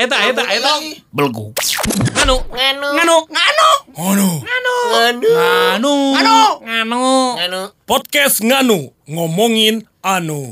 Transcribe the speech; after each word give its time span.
eta 0.00 0.16
eta 0.16 0.32
eta 0.32 0.42
eta 0.48 0.48
eta 0.48 0.56
eta 0.56 0.70
eta 0.80 1.04
belgu 1.12 1.52
nganu 2.16 2.36
nganu 2.48 2.88
nganu 2.96 3.18
nganu 3.28 4.28
nganu 4.40 4.74
Anu. 5.76 5.94
nganu 6.64 7.04
nganu 7.36 7.60
Podcast 7.84 8.38
Nganu 8.40 8.94
ngomongin 9.10 9.82
anu. 10.00 10.46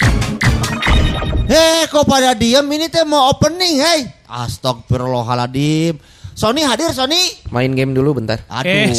Hei, 1.48 1.86
kok 1.88 2.04
pada 2.04 2.34
diem 2.36 2.66
ini 2.68 2.92
teh 2.92 3.06
mau 3.08 3.32
opening, 3.32 3.80
hei. 3.80 4.04
Astagfirullahaladzim. 4.28 5.96
Sony 6.36 6.60
hadir, 6.60 6.92
Sony. 6.92 7.16
Main 7.48 7.72
game 7.72 7.96
dulu 7.96 8.20
bentar. 8.20 8.44
Aduh. 8.52 8.92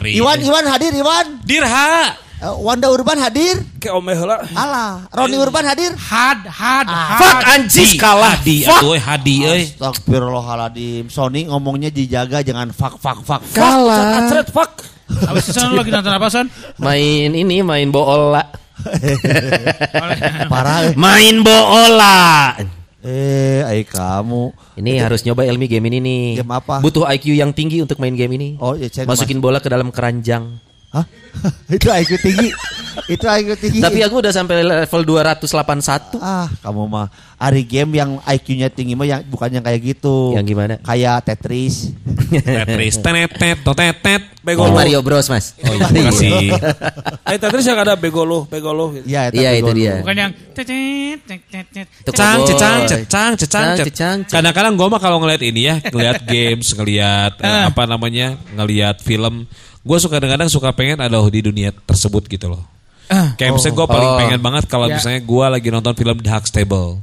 Iwan, 0.00 0.38
Iwan 0.40 0.64
hadir, 0.64 0.96
Iwan. 0.96 1.44
Dirha. 1.44 2.16
Eh, 2.38 2.54
Wanda 2.62 2.86
Urban 2.86 3.18
hadir. 3.18 3.58
Ke 3.82 3.90
omeh 3.90 4.14
heula. 4.14 4.38
Alah, 4.54 5.10
Roni 5.10 5.34
Urban 5.34 5.66
hadir. 5.66 5.90
Had, 5.98 6.46
had, 6.46 6.86
had. 6.86 7.18
Fuck 7.18 7.38
anjing 7.50 7.98
kalah. 7.98 8.38
Hadi 8.38 8.62
atuh 8.62 8.94
euy 8.94 9.00
hadi 9.02 9.34
euy. 9.42 9.62
Astagfirullahaladzim. 9.74 11.10
Sony 11.10 11.50
ngomongnya 11.50 11.90
dijaga 11.90 12.38
jangan 12.46 12.70
fuck, 12.70 12.94
fuck, 13.02 13.26
fuck. 13.26 13.42
fuck. 13.42 13.58
Kalah. 13.58 14.22
Acret 14.22 14.54
fuck. 14.54 14.70
Habis 15.08 15.50
itu 15.50 15.58
lagi 15.74 15.90
nonton 15.90 16.14
apa 16.14 16.26
Son? 16.30 16.46
Main 16.78 17.34
ini 17.34 17.58
main 17.66 17.90
bola. 17.90 18.46
Parah. 20.52 20.86
eh. 20.86 20.94
Main 20.94 21.42
bola. 21.42 22.54
Eh, 23.02 23.66
ay 23.66 23.82
kamu. 23.82 24.54
Ini 24.78 25.02
harus 25.02 25.26
nyoba 25.26 25.42
Elmi 25.42 25.66
game 25.66 25.90
ini 25.90 25.98
nih. 25.98 26.24
Game 26.46 26.54
apa? 26.54 26.78
Butuh 26.78 27.02
IQ 27.10 27.34
yang 27.34 27.50
tinggi 27.50 27.82
untuk 27.82 27.98
main 27.98 28.14
game 28.14 28.30
ini. 28.38 28.48
Oh, 28.62 28.78
ya, 28.78 28.86
saya 28.86 29.10
Masukin 29.10 29.42
bola 29.42 29.58
ke 29.58 29.66
dalam 29.66 29.90
keranjang. 29.90 30.60
Hah? 30.94 31.04
Itu 31.76 31.88
IQ 31.88 32.10
tinggi. 32.18 32.48
Itu 33.06 33.24
IQ 33.24 33.48
tinggi. 33.56 33.80
Tapi 33.80 33.98
aku 34.02 34.20
udah 34.20 34.32
sampai 34.32 34.60
level 34.60 35.02
281. 35.04 36.18
Ah, 36.18 36.48
kamu 36.60 36.82
mah 36.84 37.06
hari 37.38 37.62
game 37.62 37.94
yang 37.94 38.18
IQ-nya 38.20 38.66
tinggi 38.66 38.92
mah 38.92 39.06
yang 39.06 39.22
bukan 39.24 39.48
yang 39.50 39.62
kayak 39.62 39.80
gitu. 39.80 40.34
Yang 40.34 40.46
gimana? 40.48 40.74
Kayak 40.80 41.22
Tetris. 41.24 41.94
Tetris 42.28 42.94
tenet 42.98 43.30
tet 43.32 43.62
totetet 43.62 44.22
bego 44.42 44.64
Oh. 44.64 44.74
Mario 44.74 44.98
Bros, 45.00 45.28
Mas. 45.28 45.54
Oh, 45.60 45.70
iya, 45.70 45.86
makasih. 45.86 46.50
Eh 47.24 47.38
Tetris 47.38 47.64
yang 47.64 47.78
ada 47.78 47.94
bego 47.94 48.24
lu, 48.24 48.44
bego 48.44 48.72
lu. 48.72 48.98
gitu. 48.98 49.06
Iya, 49.06 49.30
Iya, 49.30 49.50
itu 49.54 49.70
dia. 49.70 50.02
Bukan 50.02 50.16
yang 50.16 50.32
cecet, 50.52 51.18
cecet, 51.22 51.66
cecet. 51.70 51.86
Itu 52.02 52.10
Cecang, 52.10 52.38
cecang, 52.42 53.30
cecang, 53.38 53.68
cecang. 53.78 54.16
Kadang-kadang 54.26 54.74
gue 54.74 54.88
mah 54.88 54.98
kalau 54.98 55.22
ngeliat 55.22 55.42
ini 55.44 55.60
ya, 55.64 55.74
ngeliat 55.78 56.24
games, 56.24 56.74
ngeliat 56.74 57.38
eh, 57.38 57.62
apa 57.68 57.84
namanya, 57.84 58.34
ngeliat 58.56 58.98
film, 58.98 59.46
gue 59.78 59.98
suka 60.00 60.18
kadang-kadang 60.18 60.48
suka 60.48 60.72
pengen 60.72 60.98
ada 60.98 61.17
di 61.26 61.42
dunia 61.42 61.74
tersebut 61.74 62.22
gitu 62.24 62.46
loh. 62.48 62.62
Kayak 63.34 63.50
misalnya 63.52 63.74
gue 63.74 63.86
paling 63.88 64.10
Oh. 64.10 64.18
pengen 64.20 64.38
banget 64.38 64.64
kalau 64.66 64.86
Ya. 64.86 64.94
misalnya 64.94 65.18
gue 65.18 65.44
lagi 65.48 65.68
nonton 65.68 65.92
film 65.92 66.16
The 66.18 66.30
Huxtable. 66.30 67.02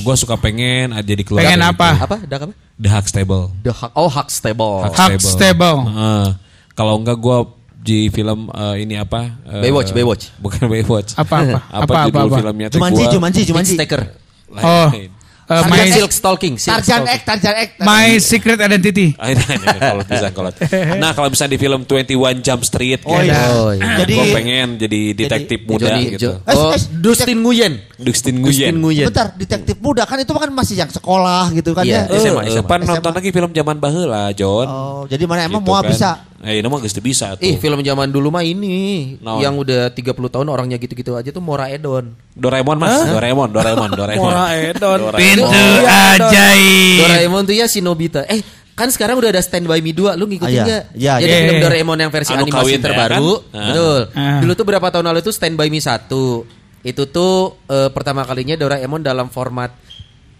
Gue 0.00 0.14
suka 0.16 0.34
pengen 0.34 0.90
aja 0.90 1.06
di 1.08 1.22
keluar 1.22 1.40
Pengen 1.40 1.60
apa? 1.62 1.88
gitu. 1.92 2.04
Apa? 2.04 2.16
Dak 2.24 2.40
apa? 2.42 2.54
The 2.76 2.88
Huxtable. 2.88 3.44
The 3.60 3.72
Huck. 3.72 3.92
Oh, 3.94 4.08
Huxtable. 4.08 4.74
Huxtable. 4.90 5.78
Heeh. 5.86 6.26
kalau 6.72 6.96
enggak 6.96 7.16
gue 7.16 7.38
di 7.78 8.08
film 8.08 8.48
eh, 8.48 8.76
ini 8.80 8.96
apa? 8.96 9.36
eh, 9.46 9.60
Baywatch, 9.62 9.92
Baywatch. 9.92 10.24
Bukan 10.36 10.64
Baywatch. 10.64 11.12
Apa, 11.14 11.36
apa? 11.38 11.58
apa, 11.70 11.84
Apa, 11.84 11.94
judul 12.06 12.16
apa, 12.18 12.24
apa? 12.26 12.36
filmnya? 12.40 12.68
Jumanji, 12.70 13.02
gua- 13.02 13.12
Jumanji, 13.12 13.40
Jumanji. 13.44 13.74
Sticker. 13.76 14.00
lain- 14.48 14.64
Oh, 14.64 14.88
lain. 14.90 15.10
Eh, 15.50 15.62
My 15.66 15.76
my, 15.76 15.90
Silk 15.90 16.12
Stalking. 16.12 16.54
Silk 16.56 16.78
Tarzan 16.78 17.02
Stalking. 17.02 17.10
X, 17.12 17.20
Tarzan 17.26 17.54
X. 17.58 17.68
my 17.80 18.08
Secret 18.16 18.58
Identity. 18.58 19.06
Ah, 19.20 19.34
kalau 19.76 20.02
bisa 20.02 20.28
kalau. 20.30 20.50
Nah, 21.02 21.10
kalau 21.10 21.28
misalnya 21.28 21.52
di 21.52 21.60
film 21.60 21.80
21 21.82 22.06
Jump 22.40 22.62
Street 22.62 23.00
Oh 23.02 23.18
iya. 23.18 23.38
Oh, 23.50 23.70
iya. 23.70 23.98
Jadi 24.00 24.12
gue 24.12 24.26
pengen 24.30 24.68
jadi 24.76 25.00
detektif 25.12 25.58
muda 25.64 25.90
Johnny, 25.90 26.14
gitu. 26.14 26.30
Jo- 26.30 26.38
Eh, 26.42 26.54
oh, 26.54 26.70
eh, 26.70 26.80
Dustin 26.94 27.38
Nguyen. 27.38 27.72
Dustin 27.96 28.34
Dustin 28.38 28.40
Nguyen. 28.40 28.74
Nguyen. 28.76 29.06
bentar, 29.08 29.34
detektif 29.34 29.76
muda 29.78 30.02
kan 30.04 30.16
itu 30.16 30.30
kan 30.30 30.48
masih 30.48 30.76
yang 30.76 30.88
sekolah 30.88 31.50
gitu 31.52 31.72
kan 31.72 31.82
Iya. 31.82 32.06
ya. 32.06 32.16
SMA, 32.16 32.42
SMA. 32.48 32.64
pan 32.64 32.80
nonton 32.80 33.10
lagi 33.10 33.28
film 33.28 33.50
zaman 33.50 33.76
baheula, 33.76 34.30
John. 34.32 34.66
Oh, 34.66 35.02
jadi 35.04 35.24
mana 35.24 35.44
emang 35.44 35.60
Gitu 35.60 35.68
mau 35.68 35.80
kan. 35.80 35.90
bisa? 35.90 36.10
Eh, 36.40 36.56
ini 36.56 36.66
mah 36.66 36.80
geus 36.80 36.92
teu 36.92 37.04
bisa 37.04 37.36
tuh. 37.36 37.44
Ih, 37.44 37.60
film 37.60 37.76
zaman 37.80 38.08
dulu 38.08 38.30
mah 38.30 38.40
ini 38.40 38.72
Naon? 39.20 39.44
yang 39.44 39.54
udah 39.54 39.92
30 39.92 40.00
tahun 40.30 40.48
orangnya 40.48 40.78
gitu-gitu 40.78 41.12
aja 41.12 41.28
tuh 41.28 41.44
Mora 41.44 41.68
Edon. 41.68 42.16
Doraemon 42.40 42.76
Mas, 42.76 43.04
Doraemon, 43.04 43.48
Doraemon, 43.50 43.90
Doraemon. 43.92 44.24
Iya, 44.26 44.40
iya, 44.48 44.72
Moraedon. 44.72 44.98
Doraemon. 45.02 45.20
Pintu 45.20 45.44
ajaib. 45.84 46.98
Doraemon 46.98 47.42
tuh 47.44 47.54
ya 47.54 47.66
si 47.66 47.78
Nobita. 47.78 48.24
Eh, 48.26 48.40
kan 48.72 48.88
sekarang 48.88 49.20
udah 49.20 49.28
ada 49.28 49.40
Stand 49.40 49.68
By 49.68 49.78
Me 49.78 49.92
2, 49.92 50.16
lu 50.16 50.24
ngikutin 50.24 50.48
Ah, 50.48 50.50
iya. 50.50 50.64
nggak? 50.64 50.82
Iya, 50.94 51.12
Jadi 51.18 51.28
iya. 51.28 51.40
film 51.42 51.54
Iya. 51.54 51.62
Doraemon 51.62 51.98
yang 51.98 52.10
versi 52.10 52.32
Anu 52.32 52.40
animasi 52.42 52.56
kawin 52.56 52.72
ya, 52.72 52.82
terbaru. 52.82 53.12
kan? 53.12 53.20
Ah. 53.52 53.64
Betul. 53.66 54.00
Ah. 54.14 54.38
Dulu 54.40 54.52
tuh 54.54 54.66
berapa 54.66 54.86
tahun 54.88 55.06
lalu 55.06 55.20
tuh 55.20 55.34
Stand 55.34 55.54
By 55.54 55.68
Me 55.68 55.78
1. 55.78 56.48
Itu 56.82 57.02
tuh 57.06 57.34
eh, 57.66 57.88
pertama 57.90 58.24
kalinya 58.24 58.56
Doraemon 58.56 59.00
dalam 59.00 59.28
format 59.28 59.76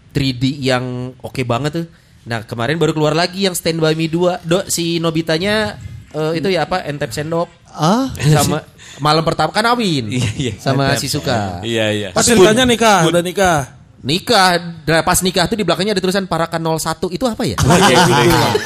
3D 0.09 0.43
yang 0.57 0.83
oke 1.15 1.41
banget 1.43 1.71
tuh. 1.71 1.85
Nah, 2.21 2.41
kemarin 2.41 2.77
baru 2.77 2.91
keluar 2.91 3.13
lagi 3.13 3.45
yang 3.45 3.53
Stand 3.53 3.77
By 3.77 3.93
Me 3.93 4.05
2. 4.05 4.41
Do, 4.41 4.65
si 4.65 4.97
Nobitanya 4.97 5.77
eh, 6.09 6.31
itu 6.35 6.49
ya 6.49 6.65
apa? 6.65 6.81
Entep 6.83 7.09
sendok 7.09 7.45
Ah, 7.71 8.11
sama 8.35 8.67
malam 9.01 9.25
pertama 9.25 9.49
kan 9.49 9.65
Awin 9.67 10.13
Iya, 10.13 10.29
iya. 10.37 10.53
sama 10.55 10.93
si 10.95 11.09
Suka. 11.09 11.59
Iya, 11.65 11.85
iya. 11.89 12.07
Pas 12.13 12.21
ceritanya 12.21 12.63
nikah, 12.63 13.09
udah 13.09 13.19
nikah. 13.19 13.81
Nikah, 14.01 14.57
nah, 14.81 15.05
pas 15.05 15.21
nikah 15.21 15.45
tuh 15.45 15.53
di 15.53 15.61
belakangnya 15.61 15.93
ada 15.93 16.01
tulisan 16.01 16.25
Parakan 16.25 16.57
01 16.73 17.13
itu 17.13 17.21
apa 17.21 17.45
ya? 17.45 17.53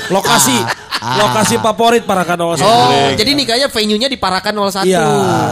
Lokasi, 0.07 0.57
lokasi 1.03 1.55
favorit 1.59 2.07
para 2.07 2.23
kado 2.23 2.55
Oh, 2.55 3.11
jadi 3.19 3.35
nikahnya 3.35 3.67
venue-nya 3.67 4.07
di 4.07 4.15
Parakan 4.15 4.55
01. 4.55 4.87
Iya, 4.87 5.03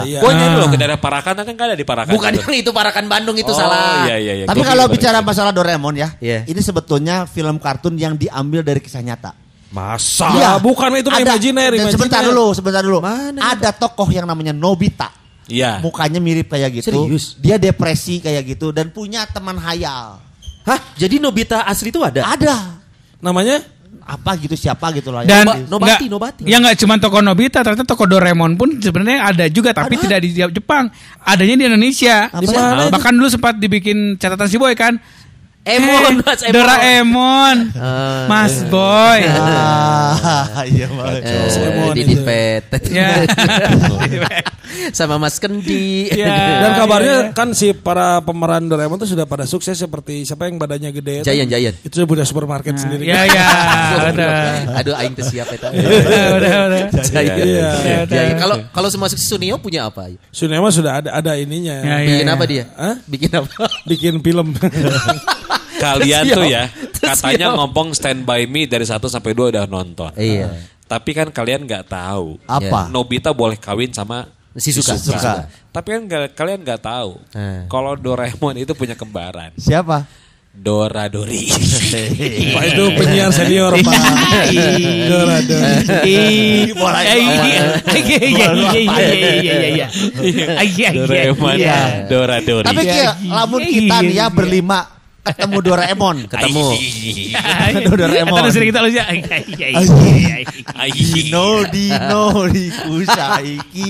iya. 0.07 0.19
Gue 0.23 0.31
nyari 0.31 0.55
loh 0.55 0.71
ke 0.71 0.79
daerah 0.79 0.95
Parakan 0.95 1.35
kan 1.35 1.51
ada 1.67 1.75
di 1.75 1.83
Parakan. 1.83 2.15
Bukan 2.15 2.31
yang 2.31 2.55
itu 2.55 2.71
Parakan 2.71 3.11
Bandung 3.11 3.35
itu 3.35 3.51
Oh, 3.51 3.57
salah. 3.59 4.07
Iya, 4.07 4.15
iya, 4.23 4.33
iya. 4.39 4.45
tapi 4.47 4.63
Gua 4.63 4.71
kalau 4.71 4.85
bicara 4.87 5.19
Parakan. 5.19 5.27
masalah 5.27 5.51
Doraemon 5.51 5.95
ya, 5.99 6.15
Iya. 6.23 6.47
ini 6.47 6.61
sebetulnya 6.63 7.27
film 7.27 7.59
kartun 7.59 7.99
yang 7.99 8.15
diambil 8.15 8.63
dari 8.63 8.79
kisah 8.79 9.03
nyata. 9.03 9.35
Masa? 9.73 10.29
Iya. 10.37 10.51
Bukan 10.61 10.93
itu 11.01 11.09
Ada- 11.09 11.33
imajiner, 11.33 11.73
dan 11.73 11.89
Sebentar 11.89 12.21
dulu, 12.21 12.53
sebentar 12.53 12.85
dulu. 12.85 13.01
Mana? 13.01 13.57
Ada 13.57 13.73
tokoh 13.73 14.05
yang 14.13 14.29
namanya 14.29 14.53
Nobita. 14.53 15.09
Iya. 15.49 15.81
Mukanya 15.81 16.21
mirip 16.21 16.47
kayak 16.47 16.69
gitu. 16.79 16.93
Serius? 16.93 17.35
Dia 17.41 17.57
depresi 17.57 18.21
kayak 18.21 18.45
gitu 18.47 18.69
dan 18.69 18.93
punya 18.93 19.25
teman 19.25 19.57
hayal. 19.57 20.21
Hah? 20.63 20.79
Jadi 20.95 21.19
Nobita 21.19 21.65
asli 21.65 21.89
itu 21.91 21.99
ada? 21.99 22.23
Ada. 22.23 22.79
Namanya? 23.19 23.59
Apa 24.03 24.35
gitu 24.35 24.53
siapa 24.55 24.91
gitu 24.91 25.15
lah. 25.15 25.23
Dan 25.23 25.47
Noba- 25.47 25.79
Nobati, 25.79 26.05
nggak- 26.05 26.11
Nobati. 26.11 26.41
Ya 26.43 26.59
nggak 26.59 26.75
cuma 26.75 26.95
toko 26.99 27.19
Nobita, 27.23 27.63
ternyata 27.63 27.87
toko 27.87 28.03
Doraemon 28.03 28.59
pun 28.59 28.75
sebenarnya 28.77 29.31
ada 29.31 29.45
juga, 29.47 29.71
tapi 29.71 29.95
Ada. 29.95 30.03
tidak 30.05 30.19
di 30.21 30.29
Jepang. 30.35 30.91
Adanya 31.23 31.55
di 31.55 31.63
Indonesia. 31.71 32.27
Di 32.29 32.45
Bahkan 32.91 33.13
dulu 33.15 33.27
sempat 33.31 33.55
dibikin 33.57 34.19
catatan 34.19 34.47
si 34.47 34.59
Boy 34.59 34.75
kan. 34.75 34.99
Emon, 35.63 36.19
Mas 36.27 36.43
Emon. 36.43 36.55
Doraemon. 36.59 37.57
Ah. 37.79 38.27
Mas 38.27 38.55
Boy. 38.67 39.21
Ah, 39.31 40.67
iya 40.67 40.91
Bang. 40.91 41.23
Eh, 41.23 41.71
Emon 41.71 41.95
Didit 41.95 42.19
itu. 42.19 42.27
Pet. 42.27 42.63
Ya. 42.91 43.23
Sama 44.97 45.15
Mas 45.15 45.39
Kendi. 45.39 46.11
Ya. 46.11 46.67
Dan 46.67 46.71
kabarnya 46.83 47.15
iya. 47.15 47.31
kan 47.31 47.55
si 47.55 47.71
para 47.71 48.19
pemeran 48.19 48.67
Doraemon 48.67 48.99
tuh 48.99 49.07
sudah 49.07 49.23
pada 49.23 49.47
sukses 49.47 49.79
seperti 49.79 50.27
siapa 50.27 50.51
yang 50.51 50.59
badannya 50.59 50.91
gede 50.91 51.23
itu? 51.23 51.31
Giant, 51.31 51.47
Giant. 51.47 51.75
Itu 51.79 51.93
sudah 51.95 52.09
punya 52.11 52.25
supermarket 52.27 52.75
sendiri. 52.75 53.07
Ya 53.07 53.23
ya. 53.23 53.47
Udah. 54.11 54.35
Aduh, 54.83 54.99
aing 54.99 55.15
teh 55.15 55.23
siap 55.23 55.47
eta. 55.47 55.71
Udah 55.71 56.23
udah. 56.43 56.51
udah. 56.91 57.23
Iya. 57.39 57.71
Giant. 58.11 58.35
Kalau 58.35 58.55
kalau 58.75 58.89
semua 58.91 59.07
Sunio 59.07 59.55
punya 59.63 59.87
apa? 59.87 60.11
Sunema 60.35 60.67
sudah 60.75 60.99
ada 60.99 61.09
ada 61.15 61.39
ininya. 61.39 61.79
Ya, 61.79 61.95
ya. 62.03 62.07
Bikin 62.11 62.27
apa 62.27 62.43
dia? 62.43 62.63
Hah? 62.75 62.95
Bikin 63.07 63.31
apa? 63.31 63.63
Bikin 63.87 64.13
film. 64.19 64.51
kalian 65.83 66.23
tuh 66.31 66.45
ya 66.47 66.63
katanya 67.03 67.47
ngomong 67.59 67.91
Stand 67.91 68.23
By 68.23 68.47
Me 68.47 68.63
dari 68.63 68.87
satu 68.87 69.11
sampai 69.11 69.35
dua 69.35 69.51
udah 69.51 69.65
nonton. 69.67 70.11
Iya. 70.15 70.49
Tapi 70.87 71.11
kan 71.11 71.27
kalian 71.29 71.67
nggak 71.67 71.91
tahu 71.91 72.39
apa 72.47 72.87
ya. 72.87 72.91
Nobita 72.91 73.35
boleh 73.35 73.59
kawin 73.59 73.91
sama 73.91 74.31
si 74.55 74.71
Suka. 74.71 74.95
Suka. 74.95 75.33
Tapi 75.73 75.87
kan 75.89 76.01
gak, 76.05 76.37
kalian 76.37 76.61
nggak 76.61 76.81
tahu 76.85 77.17
eh. 77.33 77.65
kalau 77.65 77.97
Doraemon 77.97 78.61
itu 78.61 78.77
punya 78.77 78.93
kembaran. 78.93 79.51
Siapa? 79.57 80.05
Dora 80.53 81.09
Dori. 81.09 81.49
Pak 82.53 82.63
itu 82.69 82.83
penyiar 82.93 83.33
senior 83.33 83.73
Pak. 83.73 84.01
Dora 85.09 85.41
Dori. 85.41 86.21
Dora 86.69 87.01
Doraemon, 90.93 91.57
iya. 91.57 92.05
Dora 92.05 92.37
Dori. 92.37 92.69
Tapi 92.69 92.81
kia, 92.85 93.17
iya. 93.17 93.33
lamun 93.33 93.65
kita 93.65 93.97
nih 94.05 94.13
ya 94.13 94.29
berlima 94.29 94.85
ketemu 95.23 95.57
Doraemon. 95.63 96.17
Ketemu. 96.31 96.65
Doraemon. 97.95 98.39
Terus 98.43 98.55
kita 98.59 98.79
lu 98.83 98.89
ya. 98.91 99.05
Dino 100.91 101.47
Dino 101.71 102.23
Dikusaiki. 102.53 103.89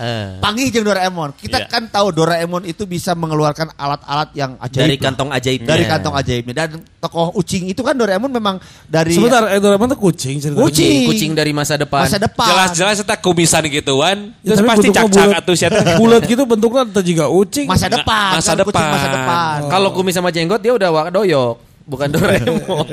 Eh, 0.00 0.28
Panggih 0.40 0.72
jeung 0.72 0.86
Doraemon. 0.88 1.36
Kita 1.36 1.58
Iya. 1.60 1.68
kan 1.68 1.92
tahu 1.92 2.08
Doraemon 2.16 2.64
itu 2.64 2.88
bisa 2.88 3.12
mengeluarkan 3.12 3.76
alat-alat 3.76 4.32
yang 4.32 4.56
ajaib. 4.56 4.80
dari 4.88 4.96
kantong 4.96 5.30
ajaibnya. 5.30 5.68
dari 5.68 5.84
kantong 5.84 6.14
ajaibnya 6.16 6.54
dan 6.56 6.70
tokoh 7.00 7.32
Ucing 7.34 7.64
itu 7.66 7.80
kan 7.80 7.92
Doraemon 7.92 8.28
memang 8.28 8.60
dari 8.84 9.10
Sebentar, 9.10 9.48
eh, 9.48 9.56
Doraemon 9.56 9.88
tuh 9.88 9.98
kucing 9.98 10.36
ceritanya. 10.36 10.60
Kucing. 10.60 11.08
Kucing 11.08 11.30
dari 11.32 11.50
masa 11.50 11.74
depan. 11.74 12.04
masa 12.04 12.16
depan. 12.16 12.44
Jelas-jelas 12.46 13.00
kita 13.00 13.16
kumisan 13.18 13.64
gituan. 13.66 14.36
Ya, 14.40 14.52
Terus 14.52 14.60
pasti 14.62 14.88
cak-cak 14.90 15.08
bulat. 15.26 15.40
atuh 15.40 15.54
sia 15.54 15.68
teh. 15.68 15.80
Bulat 15.96 16.22
gitu 16.22 16.44
bentuknya 16.44 16.84
entah 16.84 17.00
juga 17.00 17.24
ucing. 17.26 17.64
masa 17.64 17.88
depan. 17.88 18.36
Masa 18.36 18.52
kan, 18.52 18.60
kucing 18.60 18.76
depan. 18.76 18.92
masa 18.92 19.08
depan. 19.08 19.56
Kalau 19.66 19.88
kumis 19.90 20.12
sama 20.12 20.28
jenggot 20.28 20.60
dia 20.60 20.70
udah 20.70 20.88
wadoyok, 20.90 21.54
bukan 21.84 22.08
Doraemon. 22.14 22.86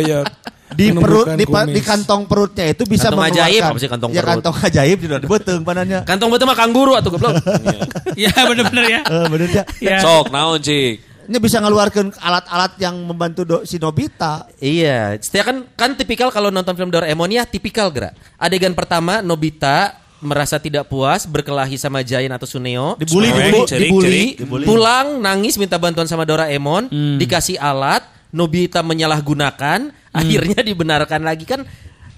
Ya. 0.00 0.22
di 0.70 0.90
perut 0.90 1.28
Menumbuhkan 1.28 1.36
di, 1.36 1.44
kumis. 1.44 1.70
di 1.70 1.82
kantong 1.82 2.22
perutnya 2.24 2.64
itu 2.66 2.82
bisa 2.82 3.06
Kantong 3.06 3.18
mengeluarkan 3.20 3.46
ajaib, 3.46 3.62
apa 3.64 3.78
sih 3.78 3.86
kantong 3.88 4.10
ya 4.10 4.14
perut? 4.16 4.30
kantong 4.32 4.54
ajaib 4.60 4.98
di 4.98 5.06
dalam 5.06 5.22
beteng 5.24 5.60
panannya 5.62 5.98
Kantong 6.02 6.30
betul 6.30 6.46
mah 6.46 6.56
kangguru 6.56 6.92
atau 6.94 7.10
goblok. 7.10 7.34
Ya 8.16 8.30
bener-bener 8.32 8.84
ya. 8.88 9.00
eh 9.02 9.26
bener 9.28 9.48
ya 9.50 9.62
Ya. 9.78 9.98
Sok 9.98 10.30
naon 10.30 10.58
cik. 10.58 11.13
Ini 11.28 11.38
bisa 11.40 11.58
ngeluarkan 11.60 12.14
alat-alat 12.20 12.72
yang 12.80 12.94
membantu 13.00 13.42
do, 13.44 13.56
si 13.64 13.80
Nobita 13.80 14.48
iya, 14.60 15.16
setiap 15.18 15.50
kan 15.50 15.56
kan 15.74 15.90
tipikal 15.96 16.28
kalau 16.32 16.48
nonton 16.48 16.76
film 16.76 16.90
Doraemon 16.92 17.30
ya 17.32 17.44
tipikal 17.48 17.88
gerak. 17.88 18.14
Adegan 18.36 18.72
pertama 18.76 19.20
Nobita 19.24 19.96
merasa 20.24 20.56
tidak 20.56 20.88
puas 20.88 21.28
berkelahi 21.28 21.76
sama 21.76 22.00
Giant 22.00 22.32
atau 22.32 22.48
Suneo. 22.48 22.96
dibully 22.96 23.28
dibully, 23.28 23.68
cerik, 23.68 23.88
dibully, 23.92 24.08
cerik. 24.08 24.32
dibully. 24.40 24.64
Pulang 24.64 25.20
nangis 25.20 25.60
minta 25.60 25.76
bantuan 25.76 26.08
sama 26.08 26.24
Doraemon, 26.24 26.88
dikasih 27.20 27.60
alat, 27.60 28.08
Nobita 28.32 28.80
menyalahgunakan, 28.80 29.92
akhirnya 30.10 30.64
dibenarkan 30.64 31.22
lagi 31.22 31.44
kan 31.44 31.62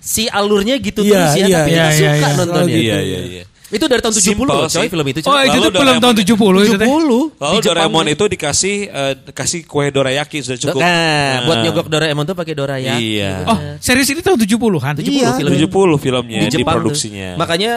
si 0.07 0.31
alurnya 0.31 0.79
gitu 0.79 1.03
Iya, 1.03 1.13
terus 1.13 1.35
ya, 1.35 1.47
iya, 1.47 1.57
tapi 1.59 1.71
iya, 1.75 1.83
kita 1.83 1.91
iya, 1.91 1.99
suka 1.99 2.15
iya. 2.15 2.39
nontonnya. 2.39 2.79
Iya 2.79 2.99
iya 3.03 3.21
iya. 3.27 3.45
Itu 3.67 3.85
dari 3.85 3.99
tahun 3.99 4.15
70 4.15 4.23
Simple 4.23 4.47
loh, 4.47 4.63
coy 4.65 4.79
sih. 4.79 4.87
film 4.87 5.07
itu. 5.07 5.19
Oh 5.21 5.25
coy. 5.29 5.43
itu 5.43 5.51
Lalu 5.51 5.59
tuh 5.59 5.73
film 5.73 5.75
Doraemon. 5.75 6.03
tahun 6.03 6.17
70 6.17 6.27
itu 6.63 6.77
teh. 6.77 6.87
70. 6.87 6.87
Kalau 6.87 7.11
Di 7.27 7.59
Jepang 7.59 7.63
Doraemon 7.67 8.07
itu 8.07 8.25
dikasih 8.29 8.77
eh, 8.87 9.13
kasih 9.29 9.61
kue 9.65 9.87
dorayaki 9.89 10.39
sudah 10.39 10.59
cukup. 10.61 10.81
Nah, 10.81 11.33
buat 11.43 11.57
nyogok 11.61 11.87
Doraemon 11.89 12.25
tuh 12.25 12.37
pakai 12.37 12.55
Dorayaki. 12.55 13.03
Iya. 13.17 13.33
Oh 13.45 13.59
serius 13.79 14.07
ini 14.07 14.21
tahun 14.21 14.39
70-an? 14.39 14.95
70 14.97 15.07
Iya. 15.09 15.31
film 15.35 15.51
70 15.51 15.99
filmnya 15.99 16.39
di 16.39 16.47
di, 16.47 16.55
Jepang 16.55 16.79
tuh. 16.79 16.81
produksinya. 16.85 17.35
Makanya 17.35 17.73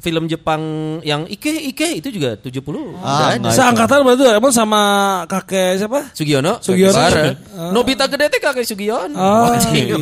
film 0.00 0.24
Jepang 0.26 0.60
yang 1.04 1.28
Ike 1.28 1.52
Ike 1.70 2.00
itu 2.00 2.08
juga 2.08 2.34
70. 2.34 2.64
Ah, 3.04 3.36
ada. 3.36 3.52
Seangkatan 3.52 4.00
berarti 4.00 4.22
Doraemon 4.24 4.52
sama 4.52 4.80
kakek 5.28 5.76
siapa? 5.76 6.08
Sugiono, 6.16 6.56
Sugiono. 6.58 6.96
Bareng. 6.96 7.36
Nobita 7.70 8.08
gede 8.08 8.32
teh 8.32 8.40
kakek 8.40 8.64
Sugiono. 8.64 9.14
Oh. 9.14 9.52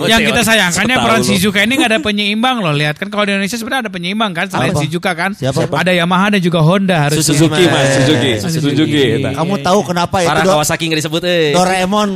Yang 0.07 0.33
kita 0.33 0.41
sayangkan 0.47 0.87
ya 0.87 0.97
Setahun 0.97 1.05
peran. 1.05 1.21
Shizuka 1.27 1.59
ini 1.67 1.75
nggak 1.77 1.91
ada 1.91 2.01
penyeimbang 2.01 2.57
loh. 2.63 2.73
Lihat 2.73 2.97
kan 2.97 3.11
kalau 3.11 3.27
di 3.27 3.35
Indonesia 3.35 3.59
sebenarnya 3.59 3.91
ada 3.91 3.93
penyeimbang 3.93 4.31
kan 4.33 4.47
selain 4.47 4.71
Apa? 4.71 4.81
Shizuka 4.87 5.13
kan. 5.19 5.31
Siapa? 5.35 5.67
Ada 5.75 5.93
Yamaha 5.93 6.39
dan 6.39 6.41
juga 6.41 6.63
Honda 6.63 7.11
harusnya. 7.11 7.27
Suzuki, 7.27 7.51
Suzuki 7.51 7.65
mas, 7.67 7.87
Suzuki, 7.99 8.31
Suzuki. 8.39 8.63
Suzuki. 8.63 9.03
eta. 9.19 9.31
kamu 9.35 9.55
tahu 9.61 9.79
kenapa 9.83 10.17
itu 10.23 10.31
Parah 10.31 10.45
Do- 10.47 10.53
Kawasaki 10.55 10.85
nggak 10.87 11.01
disebut 11.03 11.23
eh. 11.27 11.51
Doraemon 11.53 12.09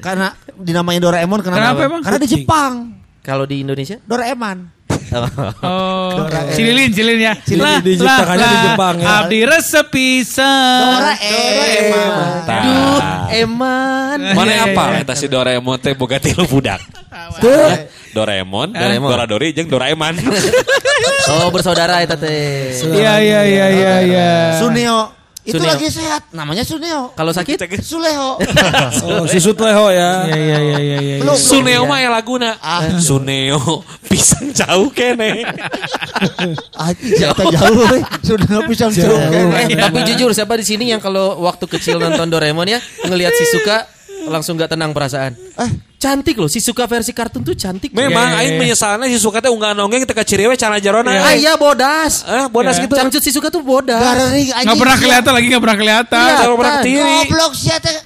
karena 0.00 0.32
dinamai 0.56 0.96
Doraemon 0.96 1.40
kenapa? 1.44 1.60
Kenapa 1.60 1.80
emang? 1.84 2.00
Karena 2.00 2.18
di 2.18 2.28
Jepang 2.28 2.72
Kalau 3.20 3.44
di 3.44 3.60
Indonesia? 3.60 4.00
Doraemon. 4.08 4.77
Doraemon. 5.08 6.52
cililin, 6.54 6.90
cililin 6.92 7.20
ya. 7.20 7.34
Cililin. 7.40 7.64
lah, 7.64 7.78
Diciptakannya 7.82 8.44
di 8.44 8.54
lah, 8.54 8.64
Jepang, 8.68 8.94
ya. 8.96 9.04
Iya. 9.04 9.16
Abdi 9.24 9.38
resep 9.44 9.86
pisang. 9.90 10.82
Doraemon. 10.84 12.20
Duh, 12.48 13.00
Eman. 13.28 14.18
Mana 14.32 14.50
Iya, 14.50 14.64
iya, 14.64 14.74
apa? 14.74 14.84
iya. 14.94 15.00
Eta 15.04 15.14
si 15.14 15.26
Doraemon 15.28 15.76
teh 15.80 15.92
boga 15.96 16.16
tilu 16.20 16.44
budak. 16.48 16.80
Doraemon, 18.14 18.72
Doraemon. 18.72 19.10
Doradori 19.10 19.48
jeung 19.52 19.68
Doraemon. 19.68 20.14
Oh, 21.28 21.52
bersaudara 21.52 22.00
eta 22.00 22.16
teh. 22.16 22.72
Iya, 22.72 23.20
iya, 23.20 23.40
iya, 23.44 23.66
iya, 23.68 23.94
iya. 24.00 24.30
Suneo 24.56 25.12
itu 25.46 25.56
Suneo. 25.56 25.70
lagi 25.70 25.86
sehat 25.88 26.22
namanya 26.34 26.60
Suneo. 26.66 27.14
Kalau 27.14 27.32
sakit? 27.32 27.56
Suleho. 27.80 28.36
Oh, 29.08 29.24
si 29.24 29.38
Sutleho 29.40 29.88
ya. 29.88 30.28
Iya 30.28 30.36
iya 30.36 30.58
iya 30.60 30.78
iya 30.78 30.98
iya. 31.00 31.16
Belum. 31.22 31.36
Suneo 31.38 31.86
mah 31.88 31.98
ya 32.02 32.10
laguna. 32.12 32.58
Ah. 32.60 32.84
Suneo 33.08 33.80
pisang 34.04 34.52
jauh 34.52 34.90
kene. 34.92 35.42
Ah, 36.78 36.90
jauh 36.94 37.50
jauh. 37.50 37.84
we. 37.90 38.00
Suneo 38.22 38.60
pisang 38.66 38.90
jauh. 38.90 39.18
Eh, 39.54 39.74
tapi 39.74 39.98
jujur 40.12 40.30
siapa 40.34 40.54
di 40.58 40.64
sini 40.66 40.90
yang 40.90 41.00
kalau 41.00 41.40
waktu 41.42 41.64
kecil 41.66 41.98
nonton 41.98 42.28
Doraemon 42.28 42.68
ya 42.68 42.78
ngelihat 43.06 43.32
Shizuka 43.34 43.86
langsung 44.28 44.54
nggak 44.54 44.70
tenang 44.70 44.92
perasaan. 44.92 45.32
Eh, 45.34 45.70
Cantik 45.98 46.38
loh, 46.38 46.46
Shizuka 46.46 46.86
versi 46.86 47.10
kartun 47.10 47.42
tuh 47.42 47.52
cantik. 47.52 47.90
Memang 47.90 48.22
Iya, 48.22 48.30
iya, 48.30 48.38
aing 48.38 48.54
iya. 48.54 48.60
menyesalna 48.62 49.04
si 49.04 49.18
suka 49.18 49.42
teh 49.42 49.50
unggal 49.50 49.74
nonggeng 49.74 50.06
teh 50.06 50.14
kaciriwe 50.14 50.54
cana 50.54 50.78
jarona. 50.78 51.10
Ah 51.10 51.34
iya 51.34 51.58
bodas. 51.58 52.22
Eh, 52.22 52.46
bodas 52.46 52.78
Iya. 52.78 52.86
gitu. 52.86 52.94
Cangcut 52.94 53.18
Shizuka 53.18 53.50
tuh 53.50 53.66
bodas. 53.66 53.98
Garering 53.98 54.46
Nggak 54.46 54.78
pernah 54.78 54.96
kelihatan 54.96 55.32
lagi, 55.34 55.46
nggak 55.50 55.62
pernah 55.62 55.76
kelihatan. 55.76 56.22
Iya. 56.22 56.36
Kalau 56.38 56.54
pernah 56.54 56.74
Kelihatan. 56.78 57.02
ketiri. 57.02 57.18
Goblok 57.26 57.52
sih 57.58 57.74
teh. 57.76 57.96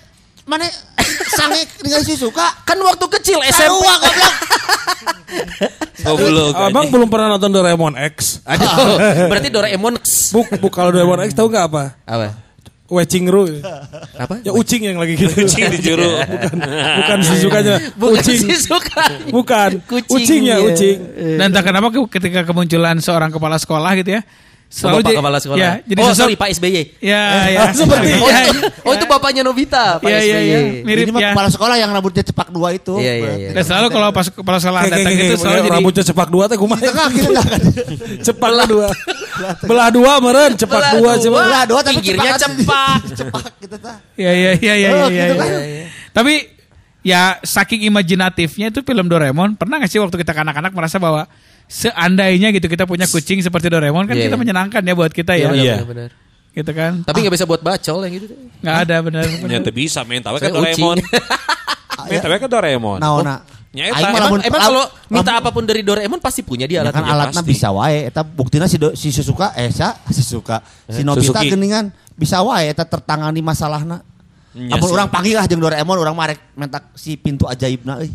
Mana 0.42 0.66
sange 1.38 1.60
dengan 1.78 2.00
si 2.00 2.16
suka? 2.16 2.46
Kan 2.64 2.80
waktu 2.80 3.06
kecil 3.12 3.38
SMP. 3.44 3.60
Sarua 3.76 3.94
goblok. 4.00 4.34
Goblok. 6.02 6.52
Abang 6.56 6.86
belum 6.88 7.08
pernah 7.08 7.28
nonton 7.30 7.50
Doraemon 7.50 7.94
X. 8.10 8.40
Aduh, 8.42 8.66
berarti 9.30 9.48
Doraemon 9.48 10.00
X. 10.00 10.32
Buk, 10.32 10.48
buk 10.58 10.72
kalau 10.72 10.90
Doraemon 10.90 11.22
X 11.22 11.32
tahu 11.32 11.46
nggak 11.46 11.66
apa? 11.68 11.84
Apa? 12.02 12.28
Wecing 12.92 13.24
Ru. 13.26 13.48
Apa? 14.14 14.44
Ya 14.44 14.52
ucing 14.52 14.84
yang 14.84 15.00
lagi 15.00 15.16
gitu. 15.16 15.32
Kucing 15.32 15.64
di 15.72 15.80
juru. 15.80 16.04
Bukan 17.00 17.18
si 17.24 17.34
sukanya. 17.40 17.80
Bukan 18.00 18.20
Ucing. 18.20 18.40
Bukan. 19.32 19.70
Kucing, 19.88 20.12
Ucingnya 20.12 20.56
iya. 20.60 20.66
ucing. 20.68 20.98
Dan 21.40 21.48
entah 21.48 21.64
kenapa 21.64 21.88
ke- 21.88 22.12
ketika 22.12 22.44
kemunculan 22.44 23.00
seorang 23.00 23.32
kepala 23.32 23.56
sekolah 23.56 23.96
gitu 23.96 24.16
ya. 24.16 24.22
Bapak 24.72 25.04
jadi- 25.04 25.18
kepala 25.18 25.36
sekolah. 25.36 25.58
Ya, 25.58 25.70
jadi 25.82 26.00
oh 26.00 26.06
sosok- 26.08 26.18
sorry 26.18 26.34
Pak 26.34 26.48
SBY. 26.50 26.72
Ya, 26.98 27.22
ya. 27.54 27.60
Seperti 27.70 28.08
Oh, 28.18 28.26
ya, 28.26 28.40
itu, 28.42 28.60
oh 28.82 28.92
itu 28.92 29.04
bapaknya 29.04 29.42
Nobita, 29.42 30.00
Pak 30.00 30.08
iya, 30.08 30.18
SBY. 30.18 30.40
iya. 30.42 30.58
Mirip 30.80 31.04
Ini 31.04 31.12
ya. 31.14 31.30
kepala 31.30 31.48
sekolah 31.48 31.76
yang 31.76 31.90
rambutnya 31.90 32.22
cepak 32.22 32.48
dua 32.48 32.72
itu. 32.72 32.96
Iya, 32.96 33.12
iya, 33.14 33.32
iya. 33.36 33.48
Dan 33.52 33.62
selalu 33.62 33.86
kalau 33.90 34.08
pas 34.10 34.26
kepala 34.26 34.56
sekolah 34.56 34.80
Kayak 34.82 34.92
datang 34.94 35.12
kayak 35.12 35.28
itu 35.28 35.36
selalu 35.36 35.58
jadi 35.58 35.70
rambutnya 35.70 36.04
cepak 36.04 36.28
dua 36.28 36.44
teh 36.46 36.56
kumaha. 36.56 36.80
Tengah 36.80 37.06
gitu 37.10 37.30
dah 37.30 37.44
kan. 37.44 37.60
Cepak 38.26 38.50
dua. 38.64 38.88
Belah 39.62 39.88
dua 39.90 40.12
meren 40.18 40.52
cepak 40.54 40.72
Belah 40.74 40.92
dua 40.94 41.12
dua. 41.12 41.22
coba. 41.22 41.36
Belah 41.42 41.64
dua 41.64 41.80
tapi 41.82 41.94
Pinggirnya 41.98 42.32
cepak. 42.34 42.56
cepak. 42.56 42.96
Cepak 43.12 43.44
gitu 43.60 43.76
tah. 43.76 43.96
Iya 44.16 44.32
iya 44.56 44.72
iya 44.74 44.88
Oh, 44.90 44.98
kan. 45.04 45.10
iya. 45.12 45.86
Tapi 46.12 46.34
ya 47.02 47.22
saking 47.40 47.82
imajinatifnya 47.84 48.70
itu 48.70 48.80
film 48.80 49.04
Doraemon 49.04 49.58
pernah 49.58 49.76
gak 49.76 49.90
sih 49.90 49.98
waktu 49.98 50.16
kita 50.16 50.30
kanak-kanak 50.30 50.70
merasa 50.70 50.96
bahwa 50.96 51.26
seandainya 51.72 52.52
gitu 52.52 52.66
kita 52.66 52.84
punya 52.84 53.08
kucing 53.08 53.40
seperti 53.40 53.66
Doraemon 53.66 54.04
kan 54.04 54.12
Iya, 54.12 54.28
kita 54.28 54.36
iya. 54.36 54.40
menyenangkan 54.40 54.82
ya 54.82 54.92
buat 54.92 55.08
kita 55.10 55.32
ya. 55.34 55.48
Iya. 55.50 55.80
benar, 55.80 55.88
benar. 55.88 56.10
Gitu 56.52 56.70
kan. 56.70 56.92
Tapi 57.00 57.24
nggak 57.24 57.32
bisa 57.32 57.46
buat 57.48 57.60
bacol 57.60 57.98
yang 58.04 58.12
gitu. 58.12 58.26
Nggak 58.60 58.76
ada 58.78 58.96
benar. 59.00 59.24
Nya 59.42 59.58
teu 59.58 59.72
bisa 59.72 60.04
main 60.04 60.20
Saya 60.20 60.36
kan 60.38 60.52
Doraemon. 60.52 60.96
Main 62.02 62.18
tawe 62.18 62.36
kan 62.36 62.50
Doraemon. 62.50 62.98
Naona. 62.98 63.36
Nya 63.72 63.88
eta. 63.88 63.96
Aing 63.96 64.04
mah 64.04 64.10
Emang, 64.12 64.22
lamun- 64.28 64.44
emang 64.44 64.60
kalau 64.60 64.84
minta 65.08 65.32
apa 65.32 65.48
pun 65.48 65.64
dari 65.64 65.80
Doraemon 65.80 66.20
pasti 66.20 66.42
punya 66.42 66.68
dia 66.68 66.84
Ya 66.84 66.92
kan 66.92 67.00
alatnya. 67.00 67.32
alatnya 67.32 67.40
pasti. 67.40 67.50
bisa 67.50 67.68
wae 67.70 67.98
eta 68.04 68.20
buktina 68.20 68.66
si 68.66 68.76
do, 68.76 68.92
si 68.92 69.08
Suzuka 69.08 69.56
eh 69.56 69.72
sa 69.72 69.96
si 70.08 70.20
Suzuka 70.20 70.60
si 70.84 71.00
Nobita 71.00 71.32
Suzuki. 71.32 71.48
geuningan 71.48 71.88
bisa 72.12 72.44
wae 72.44 72.68
eta 72.68 72.84
tertangani 72.84 73.40
masalahna. 73.40 74.04
Nya 74.52 74.76
Amun 74.76 74.92
orang 74.92 75.08
panggil 75.08 75.32
lah 75.34 75.48
jeung 75.48 75.56
Doraemon 75.58 75.96
orang 75.96 76.12
marek 76.12 76.52
mentak 76.52 76.92
si 76.92 77.16
pintu 77.16 77.48
ajaibna 77.48 77.96
euy. 77.96 78.12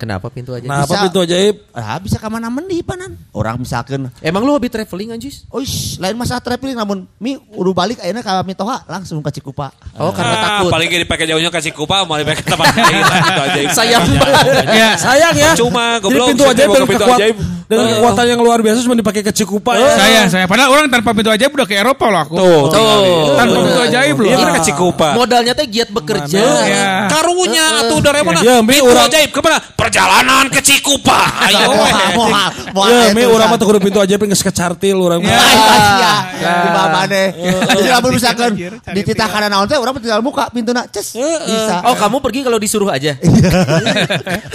Kenapa 0.00 0.32
pintu 0.32 0.56
aja? 0.56 0.64
Nah, 0.64 0.88
Bisa. 0.88 1.04
pintu 1.04 1.20
ajaib? 1.20 1.60
Ah 1.70 2.00
bisa 2.00 2.16
ka 2.16 2.26
mana 2.26 2.48
mendi 2.48 2.80
panan. 2.80 3.20
Orang 3.30 3.60
misalkan 3.60 4.08
Emang 4.18 4.40
lu 4.40 4.50
hobi 4.50 4.66
traveling 4.66 5.12
anjis? 5.12 5.44
Oish, 5.46 6.00
lain 6.00 6.16
masalah 6.16 6.40
traveling 6.40 6.72
namun 6.72 7.04
mi 7.14 7.36
udah 7.36 7.74
balik 7.76 8.00
ayeuna 8.00 8.24
ka 8.24 8.40
Mitoha 8.40 8.80
langsung 8.88 9.20
ka 9.20 9.28
Cikupa. 9.28 9.68
Oh 9.94 10.08
karena 10.08 10.32
Ah, 10.32 10.42
takut. 10.64 10.72
Paling 10.72 10.88
gak 10.88 11.02
dipakai 11.04 11.24
jauhnya 11.28 11.52
kasih 11.52 11.76
kupa, 11.76 12.08
mau 12.08 12.16
dipakai 12.16 12.40
tempat 12.40 12.64
lain 12.72 13.04
ajaib. 13.52 13.68
Sayang 13.70 14.04
banget. 14.08 14.64
Ya, 14.72 14.90
Sayang 14.96 15.34
ya. 15.36 15.52
Cuma, 15.52 15.84
Jadi 15.94 16.02
goblok, 16.02 16.26
pintu 16.32 16.42
saya 16.42 16.52
ajaib 16.56 16.68
dengan, 16.70 16.80
ke 16.80 16.88
pintu 16.88 17.04
kekuat- 17.04 17.20
ajaib. 17.20 17.36
dengan 17.70 17.86
kekuatan 17.86 18.24
yang 18.26 18.40
luar 18.40 18.58
biasa 18.64 18.78
cuma 18.82 18.96
dipakai 18.96 19.22
ke 19.22 19.30
Cikupa 19.30 19.78
ya. 19.78 19.94
saya 19.94 20.20
saya 20.26 20.44
padahal 20.48 20.74
orang 20.74 20.90
tanpa 20.90 21.12
pintu 21.12 21.30
ajaib 21.30 21.52
udah 21.52 21.66
ke 21.68 21.76
Eropa 21.76 22.08
loh 22.08 22.20
aku. 22.24 22.34
Tuh, 22.34 22.62
Tuh. 22.66 23.36
Tanpa 23.36 23.56
pintu 23.60 23.80
ajaib 23.84 24.16
loh. 24.16 24.26
Iya, 24.26 24.36
kan 24.40 24.50
kasih 24.56 24.74
kupa. 24.74 25.08
Modalnya 25.12 25.52
teh 25.52 25.66
giat 25.68 25.92
bekerja. 25.92 26.40
Ya. 26.64 27.06
Karunya 27.06 27.84
atau 27.84 28.00
Ya, 28.40 28.64
Mi, 28.64 28.80
pintu 28.80 28.96
ajaib 28.96 29.30
ke 29.30 29.40
mana? 29.44 29.58
Perjalanan 29.90 30.46
ke 30.54 30.62
Cikupa. 30.62 31.18
Ayo. 31.50 31.66
Moha, 32.14 32.46
moha. 32.70 32.88
Ya, 32.94 33.10
tulisan. 33.10 33.26
orang 33.34 33.46
mah 33.50 33.58
tuh 33.58 33.66
kudu 33.66 33.80
pintu 33.82 33.98
ajaib 33.98 34.22
geus 34.22 34.38
kecartil 34.46 34.94
urang 34.94 35.18
mah. 35.18 35.34
Ay, 35.34 35.50
sia. 35.82 36.14
Ya. 36.38 36.54
Di 36.62 36.68
bawah 36.70 36.90
maneh. 36.94 37.26
Jadi 37.74 37.88
lamun 37.90 38.10
misalkan 38.14 38.50
di 38.70 39.00
titah 39.02 39.26
kana 39.26 39.50
naon 39.50 39.66
teh 39.66 39.74
urang 39.82 39.98
tinggal 39.98 40.22
muka 40.22 40.46
pintuna 40.54 40.86
ces. 40.94 41.18
Bisa. 41.18 41.82
Oh 41.90 41.98
kamu 41.98 42.22
pergi 42.22 42.46
kalau 42.46 42.62
disuruh 42.62 42.86
aja. 42.86 43.18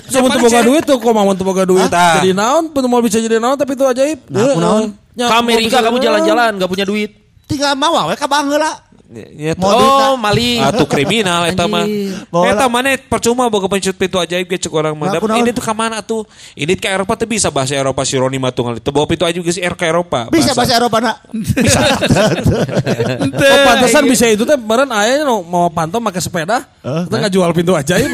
So 0.07 0.23
mun 0.23 0.31
teu 0.31 0.39
boga 0.39 0.63
duit 0.63 0.87
tuh 0.87 1.03
kok 1.03 1.11
mau 1.11 1.27
teu 1.35 1.43
boga 1.43 1.67
duit. 1.67 1.91
Jadi 1.91 2.31
naon 2.31 2.71
pun 2.71 2.87
mau 2.87 3.03
bisa 3.03 3.19
jadi 3.19 3.35
naon 3.35 3.59
tapi 3.59 3.75
itu 3.75 3.83
ajaib. 3.83 4.31
Nah, 4.31 4.55
kunaon? 4.55 4.83
Ya, 5.19 5.27
Ke 5.27 5.35
mau 5.35 5.43
Amerika 5.43 5.83
kamu 5.83 5.99
naon. 5.99 6.05
jalan-jalan 6.07 6.51
nggak 6.55 6.71
punya 6.71 6.87
duit. 6.87 7.11
Tinggal 7.43 7.75
mawa 7.75 8.07
we 8.07 8.15
ka 8.15 8.23
baheula. 8.23 8.71
Ya. 9.05 9.53
Oh, 9.61 10.17
maling. 10.17 10.57
Atuh 10.67 10.89
kriminal 10.89 11.45
eta 11.45 11.69
mah. 11.69 11.85
Eta 12.49 12.65
mana 12.65 12.97
percuma 12.97 13.45
boga 13.47 13.69
pencut 13.69 13.93
pintu 13.93 14.17
ajaib 14.17 14.49
ge 14.49 14.57
cek 14.57 14.73
orang 14.73 14.97
mah. 14.97 15.13
Ini 15.37 15.53
tuh 15.53 15.61
ka 15.61 15.77
mana 15.77 16.01
tuh? 16.01 16.25
Ini 16.57 16.73
ke 16.73 16.89
Eropa 16.89 17.13
tuh 17.13 17.29
bisa 17.29 17.53
bahasa 17.53 17.77
Eropa 17.77 18.01
si 18.01 18.17
Roni 18.17 18.41
mah 18.41 18.49
tunggal 18.49 18.81
itu 18.81 18.89
bawa 18.89 19.05
pintu 19.05 19.23
ajaib 19.23 19.45
geus 19.45 19.61
er 19.61 19.77
ke 19.77 19.85
Eropa. 19.85 20.25
Bisa 20.33 20.57
bahasa 20.57 20.73
Eropa 20.73 20.97
nak. 20.97 21.21
Bisa. 21.65 21.79
Oh, 23.35 23.57
pantesan 23.65 24.03
bisa 24.09 24.25
itu 24.25 24.41
teh 24.43 24.57
beren 24.57 24.89
aya 24.89 25.21
nu 25.21 25.45
mau 25.45 25.69
pantau 25.69 26.01
make 26.01 26.17
sepeda. 26.17 26.65
Kita 26.81 27.15
nggak 27.15 27.31
jual 27.33 27.49
pintu 27.53 27.77
aja 27.77 28.01
ya. 28.01 28.09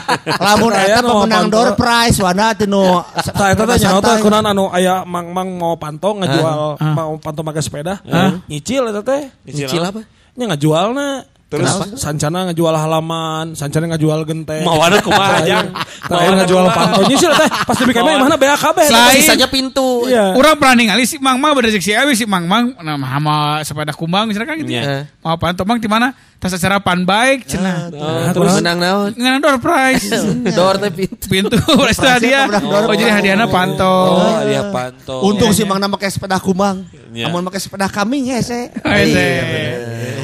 Lamun 0.44 0.72
eta 0.76 1.00
pemenang 1.00 1.48
door 1.48 1.72
prize 1.72 2.20
wana 2.20 2.52
tinu. 2.52 3.00
Tah 3.16 3.48
eta 3.48 3.64
teh 3.64 3.76
nyaho 3.80 3.98
teh 4.00 4.16
kunaon 4.20 4.44
anu 4.44 4.64
aya 4.68 5.08
mang-mang 5.08 5.48
mau 5.56 5.74
pantau 5.76 6.12
ngajual 6.20 6.76
Ah. 6.76 6.92
mau 6.96 7.16
pantau 7.16 7.40
make 7.40 7.60
sepeda. 7.64 8.00
Nyicil 8.44 8.92
eta 8.92 9.00
teh. 9.00 9.32
Nyicil 9.48 9.80
apa? 9.80 10.04
Nya 10.34 10.44
ngajualna. 10.50 11.30
Terus? 11.54 11.70
Kenapa? 11.70 11.84
Sancana 11.94 12.38
ngajual 12.50 12.74
halaman, 12.74 13.46
sancana 13.54 13.94
ngajual 13.94 14.26
genteng. 14.26 14.66
Mawana 14.66 14.98
kumaha 14.98 15.38
jang? 15.46 15.70
Terakhir 16.02 16.32
ngajual 16.42 16.64
pantau 16.74 17.02
nyicil 17.06 17.30
teh. 17.30 17.48
Pas 17.62 17.76
di 17.78 17.84
BKM 17.86 18.26
mana 18.26 18.34
BAKB. 18.34 18.78
Selain- 18.90 19.14
Sisanya 19.22 19.46
pintu. 19.46 20.08
Iya. 20.10 20.34
Orang 20.34 20.58
pernah 20.58 20.74
ningali 20.74 21.06
si 21.06 21.22
Mang 21.22 21.38
Mang 21.38 21.54
berdasik 21.54 21.78
si 21.78 21.94
Awi 21.94 22.18
si 22.18 22.26
Mang 22.26 22.50
Mang 22.50 22.74
nah, 22.82 22.98
sama 22.98 23.62
sepeda 23.62 23.94
kumbang 23.94 24.26
misalnya 24.26 24.50
kan 24.50 24.56
gitu. 24.58 24.74
Iya. 24.74 25.06
Mau 25.22 25.38
apa 25.38 25.54
Mang 25.62 25.78
di 25.78 25.86
mana? 25.86 26.10
Tas 26.44 26.52
acara 26.52 26.76
pan 26.76 27.00
baik 27.00 27.48
cenah. 27.48 27.88
Terus 28.36 28.60
menang 28.60 28.76
naon? 28.76 29.10
Ngan 29.16 29.40
door 29.40 29.56
prize. 29.56 30.12
Door 30.60 30.76
teh 30.76 30.92
pintu. 30.92 31.24
Pintu 31.24 31.56
resto 31.88 32.04
hadiah. 32.04 32.44
Oh 32.84 32.92
jadi 32.92 33.16
hadiahnya 33.16 33.48
panto. 33.48 33.80
Oh, 33.88 34.44
dia 34.44 34.68
pantau. 34.68 35.24
Untung 35.24 35.56
si 35.56 35.64
Mang 35.64 35.80
na 35.80 35.88
make 35.88 36.04
sepeda 36.12 36.36
kumbang. 36.36 36.84
Iya. 37.16 37.32
Amun 37.32 37.48
make 37.48 37.56
sepeda 37.56 37.88
kambing 37.88 38.28
hese. 38.28 38.68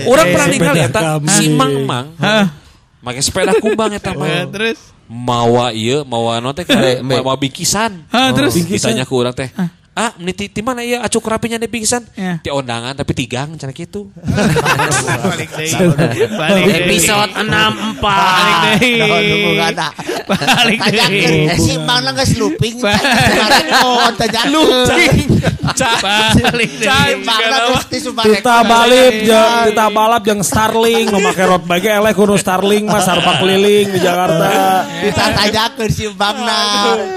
Orang 0.05 0.27
Eh, 0.29 0.33
pernah 0.37 0.49
ningali 0.53 0.81
eta 0.85 1.01
kami. 1.17 1.33
si 1.33 1.49
Mang 1.57 1.89
Mang. 1.89 2.13
Hah. 2.21 2.53
Make 3.01 3.25
sepeda 3.25 3.57
kumbang 3.57 3.97
eta 3.97 4.13
mah. 4.13 4.45
Terus 4.53 4.93
Mawa 5.11 5.75
ieu, 5.75 6.07
mawa 6.07 6.39
non 6.39 6.55
teh 6.55 6.63
mawa 7.03 7.35
bikisan. 7.35 8.07
Hah, 8.15 8.31
terus? 8.31 8.55
ditanya 8.55 9.03
ke 9.03 9.11
urang 9.11 9.35
teh. 9.35 9.51
Ah, 9.91 10.15
ini 10.23 10.31
ti, 10.31 10.47
ti 10.47 10.63
mana 10.63 10.87
ya 10.87 11.03
acuk 11.03 11.27
rapinya 11.27 11.59
di 11.59 11.67
bikisan? 11.67 12.07
Ya. 12.15 12.39
Ti 12.39 12.55
ondangan 12.55 12.95
tapi 12.95 13.11
tigang 13.11 13.59
cenah 13.59 13.75
kitu. 13.75 14.07
balik 15.27 15.51
deh. 15.51 15.67
Balik 16.31 16.63
deh. 16.63 16.77
Episode 16.87 17.31
64. 17.35 17.99
Balik 17.99 18.57
na. 19.75 19.89
Balik 20.31 20.79
deh. 20.79 20.95
Tanyakeun 20.95 21.35
eh, 21.51 21.59
si 21.59 21.75
Mang 21.83 22.07
na 22.07 22.15
geus 22.15 22.39
looping. 22.39 22.79
Kemarin 22.79 23.67
looping. 24.55 25.29
Balik 25.75 26.39
di. 26.55 26.87
Kita 28.31 28.57
balip, 28.63 29.15
jang, 29.27 29.75
kita 29.75 29.87
balap 29.91 30.23
yang 30.23 30.41
Starling, 30.47 31.11
memakai 31.11 31.45
road 31.51 31.67
bike 31.67 31.91
elek 31.99 32.15
kudu 32.15 32.39
Starling 32.39 32.87
mas 32.87 33.03
sarpa 33.03 33.43
keliling 33.43 33.91
di 33.91 33.99
Jakarta. 33.99 34.87
Kita 35.03 35.25
tanyakeun 35.35 35.91
si 35.91 36.07
Mang 36.15 36.39
na. 36.47 36.59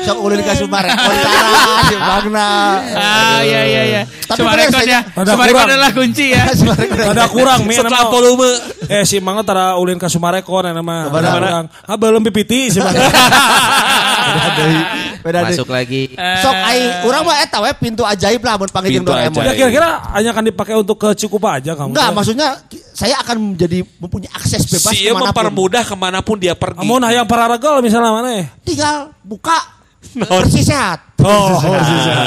Sok 0.01 0.17
ulun 0.25 0.41
ka 0.41 0.57
Sumarekon 0.57 1.15
tara 1.21 1.53
si 1.93 1.95
Mang 2.01 2.27
na. 2.33 2.47
Ah 2.93 3.39
iya 3.43 3.62
iya 3.65 3.82
iya. 3.84 4.01
Tapi 4.24 4.39
Sumarekon 4.39 4.82
bener, 4.82 4.88
ya. 4.89 5.00
Sumarekon 5.13 5.55
kurang. 5.60 5.70
adalah 5.70 5.91
kunci 5.93 6.25
ya. 6.34 6.43
Ada 7.13 7.25
kurang 7.29 7.60
mi 7.67 7.75
Setelah 7.75 8.08
volume. 8.10 8.50
Eh 8.88 9.03
si 9.03 9.17
Mangga 9.20 9.43
tara 9.43 9.65
ulin 9.77 10.00
ka 10.00 10.08
Sumarekon 10.08 10.70
ya 10.70 10.74
nama. 10.74 11.08
Ke 11.08 11.10
mana? 11.12 11.20
Ada 11.20 11.29
kurang. 11.36 11.63
Ah 11.86 11.96
belum 11.98 12.22
pipiti 12.25 12.72
si 12.72 12.79
Mangga. 12.79 13.03
Beda 15.24 15.39
deui. 15.48 15.55
Masuk 15.55 15.70
lagi. 15.72 16.01
Sok 16.17 16.55
ai 16.55 16.79
urang 17.08 17.24
mah 17.24 17.38
eta 17.39 17.58
we 17.63 17.72
pintu 17.79 18.03
ajaib 18.03 18.43
lah 18.43 18.60
mun 18.60 18.70
panggil 18.70 19.00
jeung 19.00 19.08
Doraemon. 19.08 19.43
Ya 19.43 19.53
kira-kira 19.55 19.89
hanya 20.15 20.29
akan 20.36 20.43
dipakai 20.51 20.75
untuk 20.75 20.98
ke 21.00 21.10
Cikupa 21.15 21.60
aja 21.63 21.75
kamu. 21.77 21.96
Enggak, 21.96 22.10
teh. 22.12 22.15
maksudnya 22.15 22.48
saya 22.91 23.15
akan 23.24 23.55
menjadi 23.55 23.88
mempunyai 24.00 24.32
akses 24.36 24.67
bebas 24.67 24.91
Si 24.91 25.08
ieu 25.08 25.15
ke 25.15 25.20
mana 25.20 25.32
pun. 25.32 25.32
mempermudah 25.32 25.84
ke 25.88 25.96
mana 25.96 26.20
pun 26.20 26.38
dia 26.39 26.53
pergi. 26.53 26.84
Amun 26.84 27.01
hayang 27.08 27.24
pararagal 27.24 27.79
misalnya 27.79 28.12
mana 28.12 28.29
ya? 28.36 28.46
Tinggal 28.67 29.15
buka 29.24 29.55
bersih 30.12 30.63
sehat. 30.63 31.00
Oh, 31.24 31.55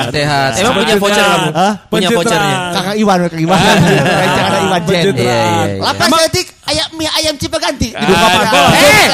Sehat. 0.09 0.57
Emang 0.57 0.73
punya 0.81 0.97
voucher 0.97 1.21
kamu? 1.21 1.49
Hah? 1.53 1.73
Punya 1.93 2.09
vouchernya? 2.09 2.57
Kakak 2.73 2.97
Iwan, 2.97 3.19
Kakak 3.29 3.41
Iwan. 3.45 3.59
Jangan 3.61 4.49
ada 4.49 4.59
Iwan 4.65 4.83
Jen. 4.89 5.03
Iya, 5.05 5.13
iya, 5.21 5.37
iya. 5.77 5.81
Lapas 5.85 6.09
etik 6.33 6.47
ayam 6.67 6.87
mie 6.93 7.11
ayam 7.13 7.35
cipaganti. 7.35 7.91
Ah, 7.93 8.03
Buka 8.03 8.17
ada. 8.19 8.37
panto. 8.37 8.63
Eh, 8.77 9.07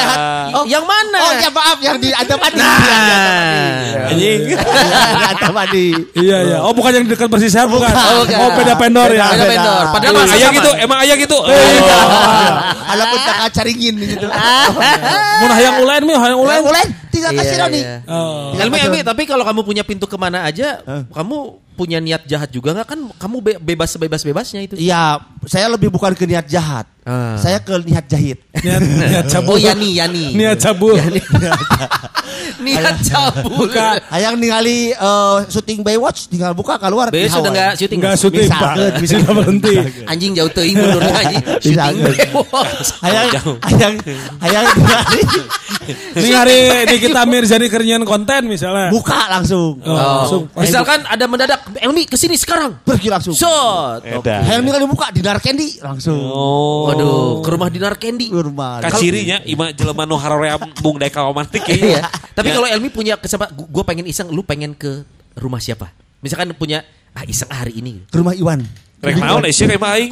oh, 0.51 0.63
yang 0.65 0.83
mana? 0.83 1.17
Oh 1.19 1.31
ya 1.33 1.49
maaf 1.49 1.77
yang 1.79 1.97
di 1.97 2.09
Antapani. 2.09 2.57
Nah. 2.57 4.09
Anjing. 4.09 4.39
Di 4.49 5.25
Antapani. 5.29 5.85
Iya 6.13 6.37
iya. 6.43 6.57
Oh 6.59 6.73
bukan 6.73 6.91
yang 6.91 7.05
dekat 7.05 7.27
bersih 7.27 7.47
sehat 7.47 7.69
bukan. 7.69 7.89
Oh, 7.89 8.25
bukan. 8.25 8.37
Oh 8.37 8.49
beda 8.53 8.73
vendor 8.75 9.09
ya. 9.09 9.25
Beda 9.29 9.45
vendor. 9.45 9.83
Padahal 9.89 10.13
ayah 10.27 10.49
sama. 10.49 10.57
gitu, 10.57 10.69
emang 10.77 10.97
ayah 11.01 11.15
gitu. 11.15 11.37
Ada 12.83 13.03
pun 13.07 13.19
kakak 13.19 13.49
caringin 13.53 13.95
gitu. 13.99 14.27
Mun 15.41 15.51
hayang 15.51 15.75
ulen 15.79 16.01
mi 16.03 16.13
hayang 16.13 16.39
ulen. 16.39 16.59
Ulen 16.63 16.87
tinggal 17.13 17.31
kasih 17.31 17.53
Iya, 17.53 17.61
Roni. 17.61 17.77
iya. 17.79 17.97
Oh. 18.09 18.57
Elmi, 18.57 18.77
Elmi, 18.79 18.99
tapi 19.05 19.29
kalau 19.29 19.45
kamu 19.45 19.61
punya 19.61 19.83
pintu 19.85 20.09
ke 20.09 20.17
mana 20.17 20.41
aja, 20.43 20.81
kamu 21.13 21.37
punya 21.73 21.97
niat 21.97 22.25
jahat 22.25 22.49
juga 22.49 22.73
nggak 22.73 22.87
kan? 22.87 22.99
Kamu 23.17 23.37
be- 23.37 23.59
bebas 23.59 23.93
sebebas 23.93 24.21
bebasnya 24.21 24.65
itu. 24.65 24.73
Iya, 24.77 25.21
saya 25.45 25.69
lebih 25.69 25.89
bukan 25.89 26.13
ke 26.13 26.25
niat 26.25 26.45
jahat. 26.45 26.85
Ah. 27.03 27.35
Saya 27.35 27.59
ke 27.59 27.75
niat 27.83 28.07
jahit. 28.07 28.39
Niat 28.55 28.79
niat 28.79 29.25
cabul. 29.27 29.55
Oh 29.55 29.59
Yani, 29.59 29.91
Yani. 29.93 30.31
Niat 30.31 30.55
cabul. 30.57 30.95
niat 32.63 32.97
cabul. 33.03 33.67
Hayang 34.07 34.35
ningali 34.35 34.91
eh, 34.91 35.37
syuting 35.47 35.83
Baywatch 35.83 36.27
tinggal 36.27 36.53
buka 36.53 36.77
keluar 36.77 37.09
di 37.09 37.25
Besok 37.25 37.43
udah 37.43 37.51
Hawaii. 37.51 37.53
nggak 37.53 37.71
syuting. 37.75 37.99
Enggak 37.99 38.15
syuting 38.15 38.47
Bisa, 38.47 38.57
kan, 38.57 38.75
bisa. 38.97 39.13
Sudah 39.17 39.33
berhenti. 39.33 39.75
Anjing 40.11 40.31
jauh 40.33 40.47
teuing 40.49 40.75
mundur 40.75 41.01
anjing. 41.03 41.43
Bisa, 41.59 41.83
Syuting. 41.91 42.03
Baywatch. 42.05 42.87
Hayang 43.01 43.27
hayang 43.61 43.95
hayang 44.39 44.65
ningali 44.71 45.21
Ini 46.15 46.29
hari 46.31 46.57
Nikita 46.87 47.27
Mirzani 47.27 47.67
kerinyan 47.67 48.03
konten 48.03 48.47
misalnya. 48.47 48.87
buka 48.89 49.27
langsung. 49.29 49.75
Oh, 49.83 49.91
Oh. 49.91 49.99
langsung. 50.23 50.41
Misalkan 50.55 51.03
ada 51.03 51.25
mendadak, 51.25 51.59
Elmi 51.75 52.07
ke 52.07 52.15
sini 52.15 52.39
sekarang. 52.39 52.79
Pergi 52.81 53.11
langsung. 53.11 53.35
Shot. 53.35 53.99
Hayang 54.23 54.63
ningali 54.63 54.87
buka 54.87 55.11
dinar 55.11 55.37
candy 55.37 55.83
langsung. 55.83 56.15
Oh. 56.15 56.92
Waduh, 56.93 57.41
ke 57.41 57.49
rumah 57.49 57.69
dinar 57.69 57.93
candy. 57.97 58.29
Ke 58.29 58.41
rumah. 58.41 58.79
Kacirinya 58.79 59.41
ima 59.43 59.69
jelema 59.69 60.05
nu 60.05 60.15
harore 60.15 60.49
bung 60.79 60.97
daek 60.97 61.11
kawamantik 61.11 61.65
Iya. 61.65 62.05
Tapi 62.33 62.49
Ya. 62.49 62.55
kalau 62.55 62.67
Elmi 62.69 62.89
punya 62.89 63.13
kesempatan, 63.17 63.53
gue 63.57 63.83
pengen 63.83 64.05
iseng, 64.05 64.29
lu 64.29 64.41
pengen 64.41 64.73
ke 64.73 65.01
rumah 65.35 65.57
siapa? 65.57 65.89
Misalkan 66.21 66.53
punya, 66.53 66.85
ah 67.11 67.25
iseng 67.25 67.49
ah, 67.49 67.61
hari 67.61 67.77
ini. 67.77 68.05
ke 68.07 68.15
rumah 68.15 68.33
Iwan. 68.33 68.63
Rek 69.03 69.19
naon 69.19 69.43
sih 69.51 69.67
kayak 69.67 69.83
aing. 69.83 70.07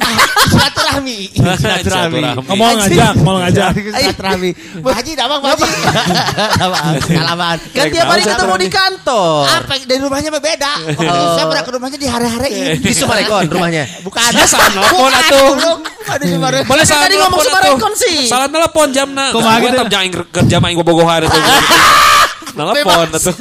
Silaturahmi. 0.52 1.32
Silaturahmi. 1.32 2.44
Mau 2.44 2.76
ngajak, 2.76 3.14
mau 3.24 3.40
ngajak. 3.40 3.72
Silaturahmi. 3.72 4.52
Haji, 4.84 5.12
damang 5.16 5.40
Haji. 5.40 5.64
Salaman. 7.08 7.56
Kan 7.72 7.88
tiap 7.88 8.12
hari 8.12 8.28
ketemu 8.28 8.54
di 8.60 8.68
kantor. 8.68 9.48
Apa 9.48 9.80
dari 9.88 9.96
rumahnya 9.96 10.28
mah 10.28 10.44
beda. 10.44 10.92
Saya 10.92 11.44
pernah 11.48 11.64
ke 11.64 11.72
rumahnya 11.72 11.96
di 11.96 12.04
hari-hari 12.04 12.52
ini. 12.52 12.84
Di 12.84 12.92
Sumarekon 12.92 13.48
rumahnya. 13.48 13.88
Bukan. 14.04 14.28
salah 14.44 14.68
atuh. 14.68 15.56
Bukan 15.56 16.16
di 16.20 16.28
Sumarekon. 16.28 16.68
Boleh 16.68 16.84
Kan 16.84 17.08
tadi 17.08 17.16
ngomong 17.16 17.40
Sumarekon 17.48 17.92
sih. 17.96 18.28
Salah 18.28 18.52
telepon 18.52 18.92
jamna. 18.92 19.32
Kumaha 19.32 19.56
gitu? 19.64 19.72
tetap 19.72 19.88
jangan 19.88 20.08
kerja 20.28 20.56
main 20.60 20.76
bobogohan 20.76 21.24
itu. 21.24 21.32
Telepon 22.60 23.08
atuh. 23.08 23.36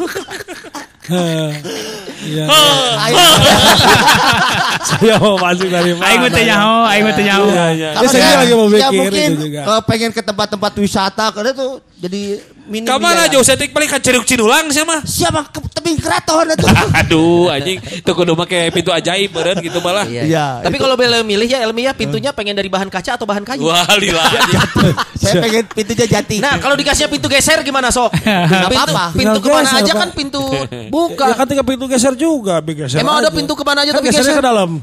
Iya. 2.21 2.45
Ayo. 4.71 4.87
Saya 4.87 5.15
mau 5.17 5.35
masuk 5.35 5.67
dari 5.67 5.91
mana? 5.93 6.07
Aing 6.07 6.19
mah 6.19 6.31
teu 6.31 6.43
nyaho, 6.43 6.75
aing 6.85 7.03
nyaho. 7.03 7.45
Iya, 7.45 7.65
iya. 7.71 7.89
Kalau 7.91 8.03
Ya, 8.03 8.11
saya 8.11 8.35
lagi 8.39 8.53
mau 8.53 8.65
ya 8.65 8.71
mikir 8.87 8.97
mungkin 8.97 9.27
itu 9.27 9.35
juga. 9.41 9.59
eh, 9.67 9.81
pengen 9.83 10.09
ke 10.09 10.21
tempat-tempat 10.21 10.71
wisata 10.75 11.25
karena 11.29 11.51
tuh 11.51 11.71
jadi 12.01 12.41
minim 12.65 12.89
Kamana 12.89 13.29
biaya. 13.29 13.37
jauh 13.37 13.45
setik 13.45 13.69
paling 13.69 13.85
ka 13.85 14.01
Ceruk 14.01 14.25
Cinulang 14.25 14.73
sih 14.73 14.81
mah. 14.81 15.05
Siapa 15.05 15.53
ke 15.53 15.61
tebing 15.69 16.01
keraton 16.01 16.49
itu? 16.49 16.65
Aduh 17.05 17.45
anjing 17.45 17.77
itu 17.77 18.09
kudu 18.09 18.33
make 18.33 18.73
pintu 18.73 18.89
ajaib 18.89 19.29
beureun 19.29 19.61
gitu 19.61 19.77
malah. 19.79 20.09
Iya. 20.09 20.25
Iya, 20.25 20.45
Tapi 20.65 20.81
kalau 20.81 20.97
boleh 20.97 21.21
milih 21.21 21.45
ya 21.45 21.61
Elmi 21.61 21.85
ya 21.85 21.93
pintunya 21.93 22.33
pengen 22.33 22.57
dari 22.57 22.73
bahan 22.73 22.89
kaca 22.89 23.21
atau 23.21 23.29
bahan 23.29 23.45
kayu. 23.45 23.69
Wah 23.69 23.85
lila. 24.01 24.25
Saya 25.21 25.45
pengen 25.45 25.69
pintunya 25.69 26.09
jati. 26.09 26.41
Nah 26.41 26.57
kalau 26.57 26.73
dikasihnya 26.73 27.05
pintu 27.05 27.29
geser 27.29 27.61
gimana 27.61 27.93
sok? 27.93 28.09
pintu, 28.17 28.65
apa-apa. 28.73 29.05
pintu 29.13 29.37
ke 29.37 29.47
mana 29.47 29.61
geser, 29.61 29.81
aja 29.85 29.93
kan 29.93 30.09
pintu 30.09 30.41
Ya 30.49 30.89
buka. 30.89 31.25
kan 31.37 31.45
tinggal 31.45 31.67
pintu 31.69 31.85
geser 31.85 32.17
juga, 32.17 32.65
geser. 32.65 32.97
Emang 32.97 33.21
ada 33.21 33.29
pintu 33.29 33.53
ke 33.53 33.61
mana 33.61 33.85
aja 33.85 33.93
Kan 33.93 34.01
tapi 34.01 34.09
geser? 34.09 34.33
ke 34.33 34.41
dalam. 34.41 34.81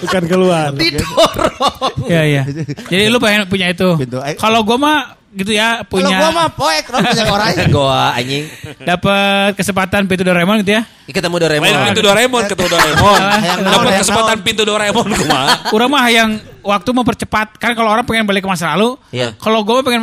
Bukan 0.00 0.22
keluar. 0.24 0.72
Didorong. 0.72 2.08
Iya 2.08 2.22
iya. 2.24 2.42
Jadi 2.88 3.12
lu 3.12 3.20
pengen 3.20 3.44
punya 3.44 3.68
itu. 3.68 4.00
Eh. 4.00 4.40
Kalau 4.40 4.64
gua 4.64 4.80
mah 4.80 4.98
gitu 5.32 5.52
ya 5.56 5.80
Kalau 5.80 5.88
punya 5.88 6.16
gua 6.20 6.30
mah 6.30 6.48
poek 6.52 6.84
orang 6.92 7.02
punya 7.08 7.24
orang. 7.24 7.48
Goa 7.72 8.04
anjing. 8.16 8.44
dapat 8.84 9.56
kesempatan 9.56 10.04
pintu 10.04 10.22
Doraemon 10.28 10.60
gitu 10.60 10.76
ya. 10.76 10.82
Ketemu 11.08 11.36
Doraemon. 11.40 11.64
Main 11.64 11.76
pintu 11.88 12.00
Doraemon 12.04 12.42
ketemu 12.48 12.68
Doraemon. 12.68 13.20
Dapat 13.72 13.92
kesempatan 14.04 14.36
pintu 14.44 14.62
Doraemon 14.68 15.08
kumaha? 15.08 15.72
Urang 15.72 15.90
mah 15.92 16.06
yang 16.12 16.36
waktu 16.60 16.90
mempercepat 16.92 17.56
kan 17.56 17.72
kalau 17.72 17.88
orang 17.92 18.04
pengen 18.04 18.28
balik 18.28 18.44
ke 18.44 18.48
masa 18.48 18.76
lalu. 18.76 18.96
Iya. 19.08 19.32
Kalau 19.40 19.64
gua 19.64 19.80
mah 19.80 19.84
pengen 19.84 20.00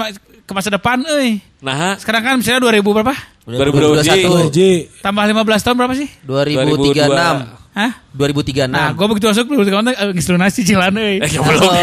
ke 0.49 0.53
masa 0.57 0.73
depan 0.73 1.05
euy. 1.05 1.37
Nah, 1.61 1.93
Sekarang 2.01 2.25
kan 2.25 2.33
misalnya 2.41 2.65
2000 2.65 2.81
berapa? 2.81 3.13
2021. 3.45 4.49
Ji, 4.49 4.89
Tambah 5.01 5.23
15 5.29 5.65
tahun 5.65 5.75
berapa 5.77 5.93
sih? 5.93 6.09
2036. 6.25 7.59
Hah? 7.69 7.91
2036. 8.17 8.65
Nah, 8.65 8.91
gue 8.97 9.05
begitu 9.13 9.25
masuk 9.29 9.45
begitu 9.45 9.71
kontak 9.71 9.93
eh, 9.93 10.09
geus 10.17 10.27
lunas 10.33 10.51
cicilan 10.57 10.93
euy. 10.97 11.21
Eh, 11.21 11.29
belum. 11.37 11.69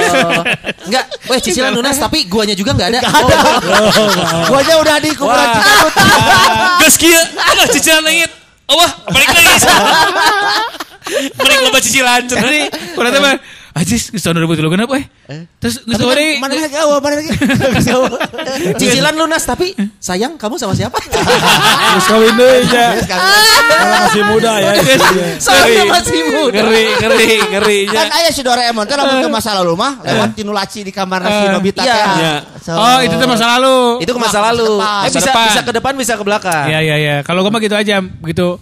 Oh. 0.87 0.91
Enggak, 0.95 1.05
weh 1.27 1.41
cicilan 1.43 1.75
lunas 1.75 1.99
tapi 1.99 2.31
guanya 2.31 2.55
juga 2.55 2.71
enggak 2.79 2.95
ada. 2.95 3.01
Oh. 3.03 4.47
Gua 4.47 4.63
aja 4.63 4.75
udah 4.79 4.97
di 5.03 5.11
kuburan 5.19 5.47
Cikarut. 5.59 5.95
Geus 6.87 6.95
kieu, 6.95 7.23
aduh 7.35 7.67
cicilan 7.75 8.03
leungit. 8.07 8.31
Wah, 8.71 8.91
balik 9.11 9.31
lagi. 9.35 9.51
Balik 11.39 11.59
loba 11.63 11.79
cicilan. 11.79 12.27
Jadi, 12.27 12.67
kurang 12.99 13.15
teh 13.15 13.23
mah 13.23 13.39
Ajis, 13.77 14.09
geus 14.09 14.25
tahun 14.25 14.41
2003 14.41 14.73
kenapa 14.73 14.97
eh? 14.97 15.05
Terus 15.61 15.85
geus 15.85 16.01
kan 16.01 16.17
Mana 16.41 16.57
lagi 16.57 16.77
awal, 16.81 16.97
mana 16.97 17.21
lagi? 17.21 17.29
Cicilan 18.81 19.13
lunas 19.13 19.45
tapi 19.45 19.77
sayang 20.01 20.41
kamu 20.41 20.57
sama 20.57 20.73
siapa? 20.73 20.97
Terus 21.93 22.07
kawin 22.09 22.33
deui 22.35 22.65
nya. 22.65 22.97
Masih 22.97 24.23
muda 24.25 24.53
ya. 24.57 24.73
Saya 25.37 25.85
masih 25.93 26.21
muda. 26.33 26.57
Ngeri, 26.57 26.85
ngeri, 26.97 27.31
ngeri. 27.53 27.79
Kan 27.93 28.09
aya 28.17 28.33
si 28.33 28.41
Doraemon 28.41 28.89
teh 28.89 28.97
lamun 28.97 29.21
ke 29.21 29.29
masa 29.29 29.53
lalu 29.53 29.77
mah 29.77 30.01
lewat 30.01 30.31
tinu 30.33 30.57
laci 30.57 30.81
di 30.81 30.89
kamar 30.89 31.21
si 31.23 31.45
Nobita 31.53 31.85
Iya. 31.85 31.93
teh. 31.93 32.07
Iya. 32.17 32.35
So- 32.65 32.75
Oh, 32.77 32.99
itu 33.05 33.13
tuh 33.13 33.29
masa 33.29 33.45
lalu. 33.57 33.77
Itu 34.01 34.11
ke 34.11 34.21
masa 34.21 34.39
lalu. 34.43 34.81
Eh 34.81 35.11
bisa 35.11 35.31
bisa 35.33 35.61
ke 35.61 35.73
depan 35.77 35.93
bisa 35.93 36.17
ke 36.17 36.25
belakang. 36.25 36.65
Iya 36.65 36.81
iya 36.81 36.97
iya. 36.97 37.17
Kalau 37.21 37.45
gue 37.45 37.53
mah 37.53 37.61
gitu 37.61 37.77
aja, 37.77 38.01
begitu 38.01 38.57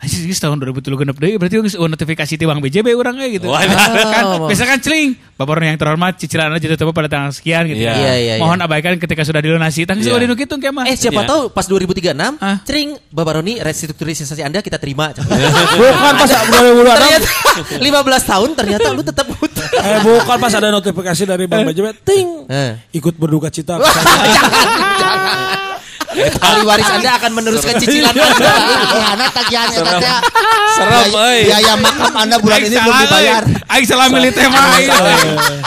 Anjir, 0.00 0.24
geus 0.24 0.40
tahun 0.40 0.56
2003 0.64 0.96
genep 0.96 1.16
deui 1.20 1.36
berarti 1.36 1.60
geus 1.60 1.76
eueuh 1.76 1.84
notifikasi 1.84 2.32
ti 2.32 2.44
Bang 2.48 2.64
BJB 2.64 2.96
urang 2.96 3.20
we 3.20 3.36
gitu. 3.36 3.52
Wah, 3.52 3.60
kan 3.60 4.24
Oh. 4.24 4.48
biasa 4.48 4.64
kan 4.64 4.80
celing. 4.80 5.12
Bapak 5.36 5.60
yang 5.60 5.76
terhormat 5.76 6.16
cicilan 6.16 6.56
jatuh 6.56 6.76
tempo 6.76 6.92
pada 6.96 7.04
tanggal 7.04 7.36
sekian 7.36 7.68
gitu. 7.68 7.84
Iya. 7.84 7.92
Iya, 7.92 8.12
iya, 8.16 8.34
iya. 8.36 8.40
Mohon 8.40 8.64
abaikan 8.64 8.96
ketika 8.96 9.28
sudah 9.28 9.44
dilunasi. 9.44 9.84
Tang 9.84 10.00
Iya. 10.00 10.08
sudah 10.08 10.24
dinu 10.24 10.32
kitu 10.36 10.56
kieu 10.56 10.72
mah. 10.72 10.88
Eh 10.88 10.96
siapa 10.96 11.20
Iya. 11.20 11.28
tahu 11.28 11.42
pas 11.52 11.68
2036 11.68 12.32
Hah? 12.40 12.64
Cering 12.64 12.96
Bapak 13.12 13.44
Roni 13.44 13.60
restrukturisasi 13.60 14.40
Anda 14.40 14.64
kita 14.64 14.80
terima. 14.80 15.12
Bukan 15.80 16.12
pas 16.16 16.30
2026. 16.32 16.96
ternyata 16.96 17.28
15 17.84 18.24
tahun 18.24 18.48
ternyata 18.56 18.86
lu 18.96 19.04
tetap 19.04 19.28
utang. 19.28 19.68
Eh 19.70 20.00
bukan 20.00 20.36
pas 20.40 20.52
ada 20.52 20.68
notifikasi 20.72 21.22
dari 21.28 21.44
Bang 21.44 21.68
BJB, 21.68 21.92
ting. 22.00 22.48
Eh. 22.48 22.72
Ikut 22.96 23.20
berduka 23.20 23.52
cita. 23.52 23.76
Ahli 26.12 26.62
waris 26.64 26.86
Anda 26.86 27.10
akan 27.16 27.30
meneruskan 27.32 27.74
cicilan 27.78 28.10
Anda. 28.10 28.52
Gimana 28.90 29.24
tagihan 29.30 29.68
eta 29.70 29.92
teh? 29.96 30.12
Serem, 30.70 30.90
Biaya- 30.90 31.22
euy. 31.22 31.40
Biaya 31.46 31.74
makam 31.76 32.12
Anda 32.14 32.36
bulan 32.38 32.58
ini 32.60 32.76
belum 32.76 32.96
dibayar. 33.00 33.42
Aing 33.70 33.86
salah 33.86 34.06
milih 34.08 34.30
tema 34.34 34.60
aing. 34.74 34.90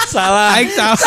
Salah. 0.06 0.50
Aing 0.60 0.72
salah. 0.72 1.00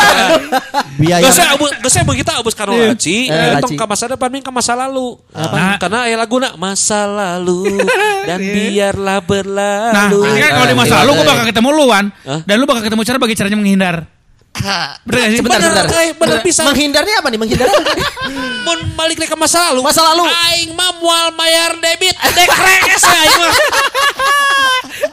Biaya 0.97 1.21
Gak 1.21 1.31
usah 1.31 1.45
abu, 1.53 1.65
gak 1.69 1.85
usah 1.85 2.01
kita 2.07 2.31
abus 2.41 2.55
karo 2.57 2.73
laci, 2.73 3.29
tong 3.61 3.73
ka 3.73 3.85
masa 3.85 4.05
depan 4.09 4.29
ming 4.29 4.41
ka 4.41 4.49
masa 4.49 4.73
lalu. 4.73 5.17
Nah. 5.31 5.77
Karena 5.77 6.09
aya 6.09 6.17
laguna 6.17 6.57
masa 6.57 7.05
lalu 7.05 7.77
dan 8.27 8.39
biarlah 8.41 9.17
Nah, 9.17 9.25
berlalu. 9.25 10.19
ini 10.29 10.39
kan 10.41 10.49
kalau 10.55 10.67
di 10.67 10.77
masa 10.77 10.93
lalu 11.05 11.11
gue 11.15 11.25
bakal 11.25 11.45
ketemu 11.45 11.69
lu 11.71 11.83
Wan 11.87 12.05
Hah? 12.25 12.41
Dan 12.43 12.55
lu 12.57 12.65
bakal 12.65 12.81
ketemu 12.85 13.01
cara 13.05 13.17
bagi 13.17 13.35
caranya 13.35 13.57
menghindar 13.57 13.95
Bener 15.07 15.19
gak 15.21 15.29
sih? 15.29 15.41
Bener, 15.43 15.59
sebentar. 15.61 15.85
euy, 15.91 16.09
bener 16.17 16.37
pisan. 16.41 16.63
Menghindarnya 16.67 17.15
apa 17.21 17.27
nih? 17.29 17.39
Menghindar 17.39 17.67
apa? 17.69 17.81
Mun 18.67 18.79
balik 18.97 19.17
ke 19.23 19.37
masa 19.37 19.71
lalu. 19.71 19.79
Masa 19.85 20.01
lalu. 20.01 20.23
Aing 20.25 20.71
mah 20.73 20.91
moal 20.97 21.31
mayar 21.37 21.77
debit 21.77 22.15
dek 22.15 22.49
rekes 22.49 23.03
aing 23.05 23.35
mah. 23.37 23.53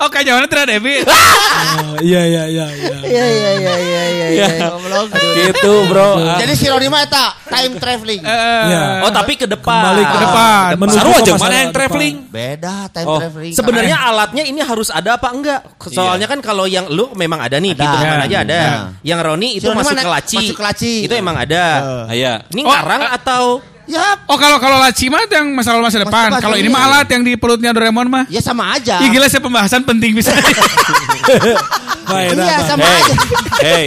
Oh 0.03 0.09
kayaknya 0.11 0.47
tidak 0.51 0.67
debit 0.71 1.05
Oh, 1.05 1.97
Iya 2.03 2.23
iya 2.27 2.43
iya 2.51 2.67
iya. 2.71 2.97
Iya 3.05 3.25
iya 3.25 3.51
iya 3.55 3.75
iya 3.79 4.03
iya. 4.05 4.27
Ya. 4.35 4.49
Goblok. 4.69 5.07
Gitu, 5.15 5.73
Bro. 5.91 6.11
Jadi 6.39 6.53
si 6.55 6.67
Roni 6.67 6.87
mah 6.91 7.03
eta 7.07 7.27
time 7.47 7.75
traveling. 7.79 8.23
Iya. 8.25 9.07
Oh 9.07 9.11
tapi 9.15 9.39
ke 9.39 9.47
depan. 9.47 9.81
Kembali 9.81 10.03
ke 10.03 10.19
depan. 10.19 10.67
depan. 10.75 10.89
Ke 10.91 11.13
aja 11.23 11.33
mana 11.39 11.57
yang 11.57 11.73
traveling? 11.75 12.15
Beda 12.29 12.77
time 12.91 13.07
Oh. 13.07 13.19
traveling. 13.23 13.53
Sebenarnya 13.55 13.97
alatnya 14.01 14.45
ini 14.45 14.61
harus 14.61 14.89
ada 14.91 15.17
apa 15.17 15.29
enggak? 15.31 15.61
Soalnya 15.91 16.27
kan 16.27 16.39
kalau 16.43 16.67
yang 16.67 16.87
lu 16.91 17.11
memang 17.15 17.41
ada 17.43 17.57
nih, 17.59 17.73
depan 17.75 18.03
Ya. 18.03 18.25
aja 18.27 18.37
ada. 18.45 18.55
Ya. 18.55 18.75
Yang 19.15 19.21
Roni 19.25 19.49
itu 19.59 19.67
masuk 19.71 19.95
mana? 19.95 20.03
ke 20.03 20.11
laci. 20.11 20.37
Masuk 20.43 20.57
ke 20.59 20.65
laci. 20.65 20.95
Itu 21.07 21.15
emang 21.15 21.37
ada. 21.39 21.65
Aya. 22.11 22.43
Ini 22.51 22.61
Oh, 22.65 22.71
ngarang 22.71 23.03
atau 23.15 23.43
Ya, 23.85 24.17
Oh 24.25 24.41
kalau 24.41 24.57
kalau 24.57 24.81
laci 24.81 25.13
mah 25.13 25.29
yang 25.29 25.53
masalah 25.53 25.85
masa 25.85 26.01
depan 26.01 26.33
depan, 26.33 26.41
Kalau 26.41 26.57
ini 26.57 26.69
iya. 26.69 26.75
mah 26.75 26.83
alat 26.89 27.09
yang 27.13 27.21
di 27.21 27.37
perutnya 27.37 27.69
Doraemon 27.77 28.09
mah 28.09 28.25
ya 28.33 28.41
sama 28.41 28.73
aja. 28.73 28.97
Ih 29.05 29.13
gila 29.13 29.29
sih 29.29 29.41
pembahasan 29.45 29.85
penting 29.85 30.17
bisa 30.17 30.33
Iya, 32.05 32.57
sama 32.65 32.85
Hey, 32.85 33.01
aja. 33.01 33.15
hey, 33.61 33.87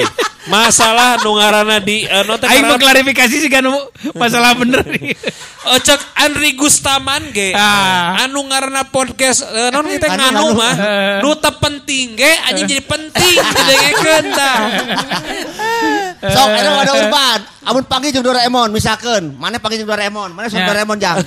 masalah 0.49 1.21
nu 1.21 1.37
ngaranna 1.37 1.77
di 1.81 2.05
uh, 2.05 2.25
note 2.25 2.45
Aing 2.49 2.65
mau 2.65 2.77
klarifikasi 2.77 3.35
sih 3.41 3.49
kan 3.49 3.65
masalah 4.13 4.53
bener 4.57 4.85
nih 4.85 5.13
Oh, 5.67 5.75
cek 5.75 5.99
Andri 6.15 6.55
Gustaman 6.55 7.27
ge. 7.35 7.51
Ah. 7.51 8.23
Anu 8.23 8.39
ngaranna 8.47 8.87
podcast 8.87 9.43
uh, 9.43 9.67
non 9.75 9.83
kita 9.83 10.07
Anu, 10.07 10.15
nganu 10.15 10.39
anu. 10.47 10.55
mah. 10.55 10.73
Nu 11.27 11.35
penting 11.59 12.15
ge 12.15 12.31
anjing 12.47 12.71
jadi 12.71 12.83
penting 12.87 13.35
didengekeun 13.35 14.25
tah. 14.31 14.57
Sok, 16.23 16.47
ada 16.55 16.69
ada 16.71 16.91
urban. 16.95 17.39
Amun 17.67 17.83
panggil 17.83 18.15
jeung 18.15 18.23
Doraemon 18.23 18.71
misalkan, 18.71 19.35
mana 19.35 19.59
panggil 19.59 19.83
jeung 19.83 19.91
Doraemon, 19.91 20.31
mana 20.31 20.47
sok 20.47 20.63
Ya. 20.63 20.71
Doraemon 20.71 20.97
jang. 21.03 21.19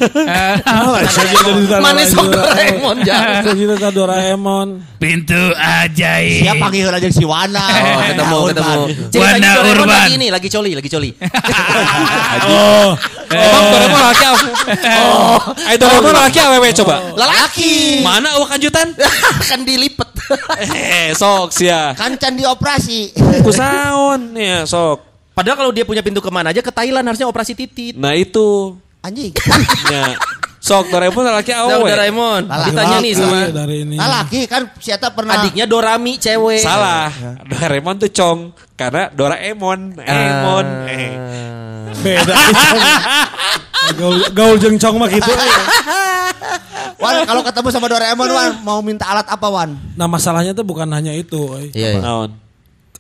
Mana 1.85 2.01
sok 2.09 2.33
Doraemon 2.33 2.97
jangan. 3.05 3.45
Cerita 3.45 3.89
Doraemon. 3.93 4.69
Pintu 4.97 5.37
ajaib 5.53 6.41
Siapa 6.41 6.65
panggil 6.65 6.89
aja 6.89 7.09
si 7.13 7.29
Wana. 7.29 7.61
Oh, 7.61 8.01
ketemu, 8.09 8.37
Urban. 8.41 8.57
ketemu. 8.57 8.85
Doraemon 9.13 9.65
urban. 9.69 9.89
lagi 9.93 10.13
ini, 10.17 10.27
lagi 10.33 10.49
coli, 10.49 10.73
lagi 10.73 10.89
coli. 10.89 11.11
Oh, 12.49 12.97
Emang 13.29 13.65
Doraemon 13.77 14.01
laki? 14.01 14.25
Oh, 14.97 15.39
ayo 15.69 15.77
Doraemon 15.77 16.15
laki 16.25 16.39
awewe 16.41 16.69
coba. 16.73 16.97
Lelaki. 17.21 18.01
Mana 18.01 18.33
awak 18.41 18.57
kanjutan? 18.57 18.97
kan 19.53 19.61
dilipet. 19.61 20.09
Eh, 20.73 21.13
sok 21.13 21.53
sia. 21.53 21.93
Kan 21.93 22.17
can 22.17 22.33
dioperasi. 22.33 23.13
Kusaon 23.45 24.33
ya, 24.41 24.65
sok. 24.65 25.10
Padahal 25.41 25.57
kalau 25.57 25.73
dia 25.73 25.89
punya 25.89 26.05
pintu 26.05 26.21
ke 26.21 26.29
mana 26.29 26.53
aja 26.53 26.61
ke 26.61 26.69
Thailand 26.69 27.01
harusnya 27.01 27.25
operasi 27.25 27.57
titit. 27.57 27.97
Nah 27.97 28.13
itu. 28.13 28.77
Anjing. 29.01 29.33
Ya. 29.89 30.21
Sok 30.61 30.93
Doraemon 30.93 31.25
laki 31.25 31.57
Nah, 31.57 31.65
awewe. 31.65 31.89
Doraemon, 31.89 32.43
ditanya 32.45 33.01
nih 33.01 33.13
sama 33.17 33.37
iya, 33.41 33.49
dari 33.49 33.77
ini. 33.89 33.97
Nah 33.97 34.21
laki 34.21 34.45
kan 34.45 34.69
si 34.77 34.93
Eta 34.93 35.09
pernah. 35.09 35.41
adiknya 35.41 35.65
Dorami 35.65 36.21
cewek. 36.21 36.61
Salah. 36.61 37.09
Doraemon 37.57 37.97
tuh 37.97 38.13
cong 38.13 38.53
karena 38.77 39.09
Doraemon, 39.09 39.97
Emon. 40.05 40.67
Eh. 40.85 41.17
Beda. 42.05 42.37
gaul, 43.99 44.21
gaul 44.37 44.57
jeng 44.61 44.77
cong 44.77 45.01
mah 45.01 45.09
gitu. 45.09 45.33
Wan 47.01 47.25
kalau 47.25 47.41
ketemu 47.41 47.69
sama 47.73 47.89
Doraemon 47.89 48.29
Wan 48.29 48.51
mau 48.61 48.85
minta 48.85 49.09
alat 49.09 49.25
apa 49.33 49.49
Wan? 49.49 49.73
Nah 49.97 50.05
masalahnya 50.05 50.53
tuh 50.53 50.69
bukan 50.69 50.93
hanya 50.93 51.17
itu. 51.17 51.41
oi. 51.41 51.73
Iya, 51.73 52.05
iya. 52.05 52.29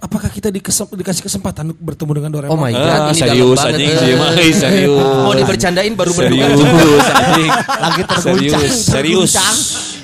Apakah 0.00 0.32
kita 0.32 0.48
dikesem- 0.48 0.88
dikasih 0.90 1.20
kesempatan 1.20 1.70
untuk 1.70 1.84
bertemu 1.84 2.12
dengan 2.16 2.30
Doraemon? 2.32 2.52
Oh 2.52 2.58
my 2.58 2.72
god, 2.72 2.80
Ah, 2.80 2.98
ini 3.06 3.14
serius 3.14 3.52
dalam 3.54 3.68
anjing 3.70 3.84
banget. 3.86 4.00
sih 4.00 4.14
mah, 4.16 4.30
eh, 4.32 4.50
serius. 4.50 5.04
Mau 5.28 5.34
dibercandain 5.36 5.92
baru 5.92 6.10
berduka. 6.10 6.46
Serius 6.56 7.06
anjing. 7.06 7.50
Lagi 7.52 8.02
terguncang. 8.02 8.60
Serius, 8.60 8.74
serius. 8.80 9.32
terguncang. 9.36 9.56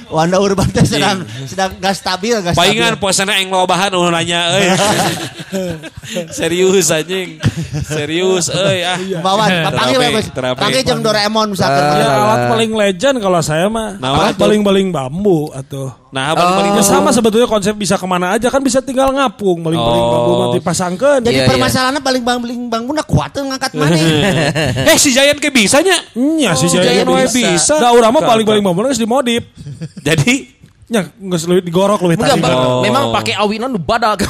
Wanda 0.06 0.38
Urban 0.38 0.70
teh 0.70 0.86
sedang 0.86 1.18
sedang 1.50 1.74
gak 1.82 1.90
stabil, 1.90 2.30
gak 2.38 2.54
stabil. 2.54 2.78
Palingan 2.78 2.94
puasana 2.94 3.42
yang 3.42 3.50
lobahan 3.50 3.90
ulah 3.90 4.14
nanya 4.14 4.54
euy. 4.54 4.68
Serius 6.38 6.94
anjing. 6.94 7.42
Serius 7.82 8.46
euy 8.46 8.86
ah. 8.86 8.94
Bawan, 9.18 9.48
panggil 9.66 9.98
Terapi, 9.98 10.14
we, 10.14 10.14
Bos. 10.14 10.26
Panggil 10.54 10.82
jeung 10.86 11.02
Doraemon 11.02 11.48
misalkan. 11.50 11.82
Ya, 11.96 12.06
alat 12.06 12.40
paling 12.46 12.70
legend 12.70 13.16
kalau 13.18 13.40
saya 13.42 13.66
mah 13.66 13.98
alat 13.98 14.38
baling-baling 14.38 14.94
bambu 14.94 15.50
atau 15.50 15.90
Nah, 16.16 16.32
balik-balik 16.32 16.72
Ya 16.72 16.82
sama 16.82 17.12
sebetulnya 17.12 17.44
konsep 17.44 17.76
bisa 17.76 18.00
ke 18.00 18.06
mana 18.08 18.32
aja 18.32 18.48
kan 18.48 18.64
bisa 18.64 18.80
tinggal 18.80 19.12
ngapung 19.12 19.60
baling-baling 19.60 20.00
Oh. 20.00 20.12
bambu 20.16 20.32
nanti 20.40 20.64
pasangkan. 20.64 21.20
Jadi 21.20 21.36
Iya, 21.36 21.44
iya. 21.44 21.50
permasalahannya 21.52 22.00
paling 22.00 22.22
bang 22.24 22.38
paling 22.40 22.60
bangun 22.72 22.96
kuat 23.04 23.36
ngangkat 23.36 23.72
mana? 23.76 23.92
Eh 24.88 24.96
si 24.96 25.12
Jayan 25.12 25.36
ke 25.36 25.52
bisanya. 25.52 26.00
Nya 26.16 26.56
si 26.56 26.64
Oh, 26.64 26.72
Jaya 26.72 27.04
Jaya 27.04 27.04
bisa. 27.04 27.36
bisa. 27.36 27.74
Da 27.76 27.92
urang 27.92 28.16
mah 28.16 28.24
baling-baling 28.24 28.64
bambu 28.64 28.80
geus 28.88 28.96
dimodif. 28.96 29.44
Jadi 30.08 30.55
Nya 30.86 31.02
geus 31.10 31.50
leuwih 31.50 31.66
digorok 31.66 31.98
leuwih 32.06 32.14
Enggak. 32.14 32.46
Oh. 32.46 32.78
memang 32.78 33.10
pakai 33.10 33.34
awinan 33.34 33.74
nu 33.74 33.80
badak. 33.82 34.22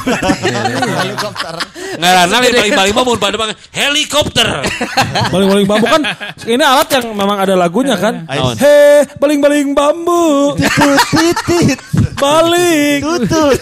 Helikopter. 1.05 1.53
ngaranna 2.01 2.37
lain 2.41 2.53
balik-balik 2.53 2.93
mah 2.97 3.03
mun 3.05 3.17
pada 3.21 3.53
helikopter. 3.69 4.47
Baling-baling 5.33 5.69
bambu 5.69 5.85
kan 5.85 6.01
ini 6.49 6.63
alat 6.65 6.89
yang 6.97 7.13
memang 7.13 7.37
ada 7.45 7.53
lagunya 7.53 7.93
kan. 7.93 8.25
Naon? 8.25 8.57
He, 8.57 9.05
baling-baling 9.21 9.77
bambu. 9.77 10.57
Tutut 10.57 11.01
titit. 11.13 11.79
Baling 12.17 13.05
Tutut. 13.05 13.57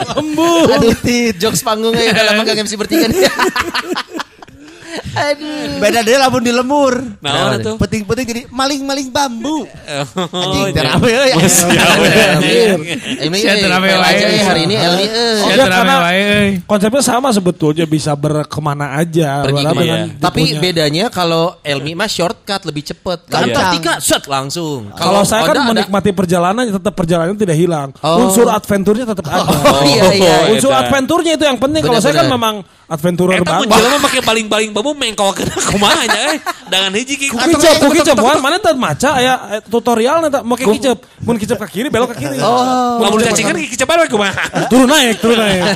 bambu. 0.00 0.52
Aduh 0.80 0.96
tit. 1.04 1.36
Jokes 1.36 1.60
panggungnya 1.60 2.08
udah 2.08 2.24
lama 2.24 2.40
gak 2.48 2.56
MC 2.64 2.72
bertiga 2.80 3.04
nih. 3.04 3.20
Beda 5.78 6.00
dia 6.02 6.18
lamun 6.18 6.42
di 6.42 6.52
lemur. 6.52 6.92
Nah, 7.22 7.56
tuh. 7.58 7.76
Peting-peting 7.78 8.26
jadi 8.26 8.42
maling-maling 8.50 9.08
bambu. 9.08 9.64
Oh, 9.64 10.28
Anjing, 10.34 10.70
iya. 10.70 10.74
terawe 10.74 11.10
euy. 11.10 11.30
Ini 13.24 13.36
Siap, 13.38 13.56
terawih 13.62 13.90
eh, 13.90 13.98
wae. 13.98 14.10
aja 14.14 14.26
ya 14.26 14.42
hari 14.44 14.60
ini 14.66 14.74
Elmi 14.76 15.06
eh. 15.06 15.34
Siap, 15.40 15.46
Oke, 15.46 15.54
rame 15.56 15.70
karena 15.70 15.94
wae, 16.02 16.20
euy. 16.20 16.50
konsepnya 16.66 17.02
sama 17.02 17.28
sebetulnya 17.30 17.84
bisa 17.86 18.12
berkemana 18.14 18.98
aja. 18.98 19.44
Tapi 20.18 20.42
bedanya 20.58 21.08
kalau 21.08 21.56
Elmi 21.62 21.94
mah 21.94 22.10
shortcut 22.10 22.66
lebih 22.66 22.82
cepet. 22.84 23.18
Kalau 23.28 23.46
Gampang. 23.50 23.72
Tika 23.78 23.94
set 23.98 24.24
langsung. 24.26 24.90
Kalau 24.94 25.22
saya 25.26 25.46
kan 25.46 25.66
menikmati 25.68 26.10
perjalanan 26.10 26.68
tetap 26.68 26.94
perjalanan 26.94 27.34
tidak 27.34 27.56
hilang. 27.56 27.90
Oh. 28.00 28.26
Unsur 28.28 28.48
adventure-nya 28.50 29.06
tetap 29.08 29.26
ada. 29.28 29.44
Oh, 29.44 29.82
iya 29.90 30.04
iya. 30.14 30.34
Oh, 30.48 30.52
Unsur 30.54 30.72
Edan. 30.72 30.82
adventure-nya 30.86 31.32
itu 31.36 31.44
yang 31.44 31.58
penting. 31.60 31.82
Kalau 31.84 32.00
saya 32.00 32.14
kan 32.14 32.28
memang 32.30 32.54
adventurer 32.84 33.40
banget. 33.40 33.68
jelema 33.72 33.98
make 33.98 34.20
baling-baling 34.20 34.70
bambu 34.70 34.92
kena 35.12 35.56
kumaha 35.68 36.02
nya 36.08 36.20
eh. 36.32 36.38
Dengan 36.64 36.90
hiji 36.96 37.14
ki. 37.20 37.26
Kuki 37.28 37.54
cep, 37.60 37.74
kuki 37.84 38.00
cep, 38.00 38.16
Wan. 38.16 38.40
mana 38.40 38.56
tadi 38.56 38.80
maca 38.80 39.20
aya 39.20 39.34
eh, 39.52 39.60
tutorial 39.68 40.24
nanti 40.24 40.40
mau 40.40 40.56
kayak 40.56 40.72
kicep, 40.80 40.98
mun 41.20 41.36
kicep 41.36 41.60
ke 41.60 41.66
kiri 41.68 41.88
belok 41.92 42.16
ke 42.16 42.24
kiri. 42.24 42.40
Oh. 42.40 42.96
Lamun 43.04 43.20
dicacingan 43.20 43.52
ki 43.52 43.76
kecepan 43.76 44.00
we 44.00 44.08
kumaha. 44.08 44.32
turun 44.72 44.88
naik, 44.88 45.20
turun 45.20 45.36
naik. 45.36 45.60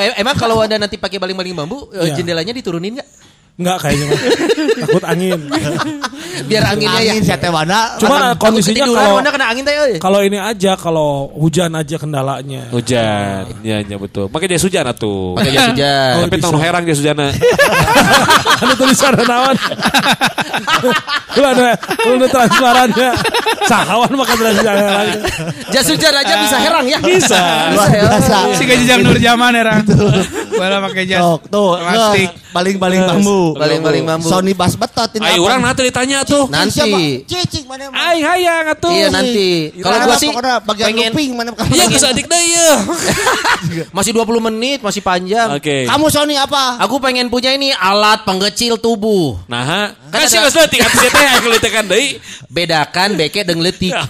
Eh, 0.00 0.22
Emang 0.22 0.38
kalau 0.38 0.62
anda 0.62 0.78
nanti 0.78 0.96
pakai 0.96 1.20
baling-baling 1.20 1.52
bambu, 1.52 1.90
eh, 1.92 2.08
Iya. 2.08 2.22
jendelanya 2.22 2.54
diturunin 2.56 2.96
nggak? 2.96 3.08
Enggak 3.60 3.76
kayaknya 3.84 4.04
mah. 4.08 4.20
Takut 4.80 5.04
angin. 5.04 5.40
Biar 6.48 6.64
anginnya 6.72 7.00
ya. 7.04 7.12
Angin 7.12 7.24
siate 7.28 7.48
wana. 7.52 8.00
Cuma 8.00 8.32
kondisinya 8.40 8.88
kalau 8.88 9.20
kena 9.20 9.46
angin 9.52 9.62
teh. 9.68 10.00
kalau 10.00 10.24
ini 10.24 10.40
aja 10.40 10.72
kalau 10.80 11.28
hujan 11.36 11.68
aja 11.76 12.00
kendalanya. 12.00 12.72
Hujan, 12.72 13.44
ya, 13.60 13.84
ya 13.84 13.96
betul. 14.00 14.32
Pakai 14.32 14.48
jas 14.48 14.64
hujan 14.64 14.88
atuh. 14.88 15.36
Pakai 15.36 15.52
jas 15.52 15.76
hujan. 15.76 16.12
Tapi 16.24 16.36
tong 16.40 16.56
herang 16.56 16.88
jas 16.88 16.98
hujanna. 17.04 17.28
Ada 18.64 18.74
tulisan 18.80 19.12
naon. 19.28 19.56
Lu 21.36 21.44
ada 21.44 21.76
lu 22.08 22.12
ada 22.16 22.28
transparannya. 22.32 23.10
Sahawan 23.68 24.12
makan 24.16 24.34
tulisan 24.40 24.64
lagi. 24.72 25.12
Jas 25.68 25.84
hujan 25.84 26.16
aja 26.16 26.34
bisa 26.40 26.56
herang 26.64 26.84
ya. 26.88 26.98
Bisa. 27.04 27.42
Biasa. 27.76 28.36
Si 28.56 28.64
gajah 28.64 28.96
nur 29.04 29.20
zaman 29.20 29.52
era. 29.52 29.84
Bala 30.56 30.80
pakai 30.88 31.04
jas. 31.04 31.20
Tok, 31.20 31.40
tuh, 31.52 31.76
Plastik. 31.76 32.28
nge- 32.32 32.48
baling-baling 32.50 33.02
bambu. 33.54 33.62
Baling-baling 33.62 34.04
bambu. 34.06 34.28
Sony 34.28 34.52
bas 34.52 34.74
betot 34.74 35.10
ini. 35.16 35.24
Ayo 35.26 35.46
orang 35.46 35.60
nanti 35.62 35.80
ditanya 35.86 36.22
tuh. 36.22 36.46
Nanti. 36.50 37.24
Cicing 37.26 37.64
mana. 37.66 37.90
Aing 37.90 38.24
hayang 38.24 38.64
atuh. 38.74 38.92
Iya 38.92 39.08
nanti. 39.10 39.74
Kalau 39.78 39.96
gua 40.06 40.16
sih 40.18 40.28
bagian 40.66 40.86
pengen 40.90 41.10
looping 41.12 41.32
mana 41.36 41.50
Iya 41.70 41.84
geus 41.88 42.04
adik 42.04 42.26
deui 42.26 42.50
ya. 42.56 42.70
masih 43.96 44.12
20 44.16 44.48
menit, 44.50 44.78
masih 44.80 45.02
panjang. 45.04 45.48
Oke. 45.54 45.86
Kamu 45.86 46.06
Sony 46.08 46.34
apa? 46.34 46.80
Aku 46.82 46.98
pengen 46.98 47.28
punya 47.28 47.54
ini 47.54 47.70
alat 47.76 48.24
pengecil 48.24 48.80
tubuh. 48.80 49.38
Nah, 49.46 49.62
ha. 49.62 49.82
Kan 50.10 50.24
kan 50.24 50.28
sih 50.28 50.38
geus 50.40 50.56
leutik 50.56 50.80
atuh 50.82 51.00
teh 51.06 51.10
aya 51.14 51.38
keleutekan 51.38 51.84
deui. 51.86 52.18
Bedakan 52.50 53.14
beke 53.14 53.46
dengan 53.46 53.70
letik. 53.70 53.94